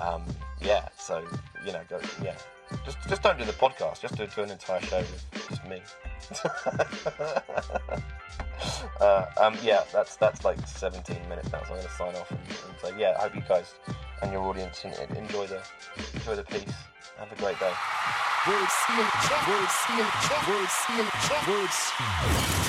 Um, 0.00 0.24
yeah. 0.60 0.88
So 0.98 1.24
you 1.64 1.72
know, 1.72 1.80
go, 1.88 1.98
yeah. 2.22 2.34
Just 2.84 2.98
just 3.08 3.22
don't 3.22 3.38
do 3.38 3.44
the 3.44 3.52
podcast. 3.52 4.00
Just 4.00 4.16
do, 4.16 4.26
do 4.26 4.42
an 4.42 4.50
entire 4.50 4.80
show 4.82 4.98
with 4.98 5.24
just 5.48 5.64
me. 5.66 5.80
uh, 9.00 9.24
um, 9.40 9.56
yeah, 9.62 9.84
that's 9.92 10.16
that's 10.16 10.44
like 10.44 10.58
17 10.66 11.16
minutes 11.28 11.50
now, 11.50 11.62
so 11.62 11.74
I'm 11.74 11.76
going 11.76 11.82
to 11.82 11.90
sign 11.90 12.14
off 12.16 12.30
and, 12.30 12.40
and 12.40 12.78
say, 12.82 12.92
yeah, 13.00 13.16
I 13.18 13.22
hope 13.22 13.36
you 13.36 13.42
guys 13.48 13.74
and 14.20 14.30
your 14.32 14.42
audience 14.42 14.84
enjoy 14.84 15.46
the 15.46 15.62
enjoy 16.14 16.36
the 16.36 16.42
piece. 16.42 16.74
Have 17.18 17.32
a 17.32 17.36
great 17.36 17.58
day. 17.58 17.72
Words, 18.46 18.74
words, 18.96 19.30
words, 19.48 19.74
words, 20.46 20.74
words. 21.48 22.67